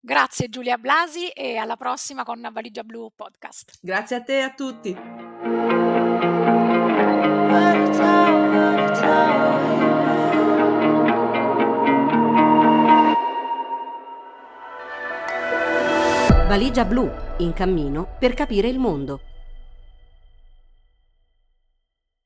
Grazie 0.02 0.48
Giulia 0.48 0.78
Blasi 0.78 1.28
e 1.28 1.58
alla 1.58 1.76
prossima 1.76 2.24
con 2.24 2.48
Valigia 2.54 2.84
Blu 2.84 3.12
Podcast. 3.14 3.80
Grazie 3.82 4.16
a 4.16 4.22
te 4.22 4.38
e 4.38 4.42
a 4.42 4.54
tutti. 4.54 4.98
Valigia 16.48 16.86
Blu, 16.86 17.12
in 17.40 17.52
cammino 17.52 18.16
per 18.18 18.34
capire 18.34 18.70
il 18.70 18.80
mondo. 18.80 19.29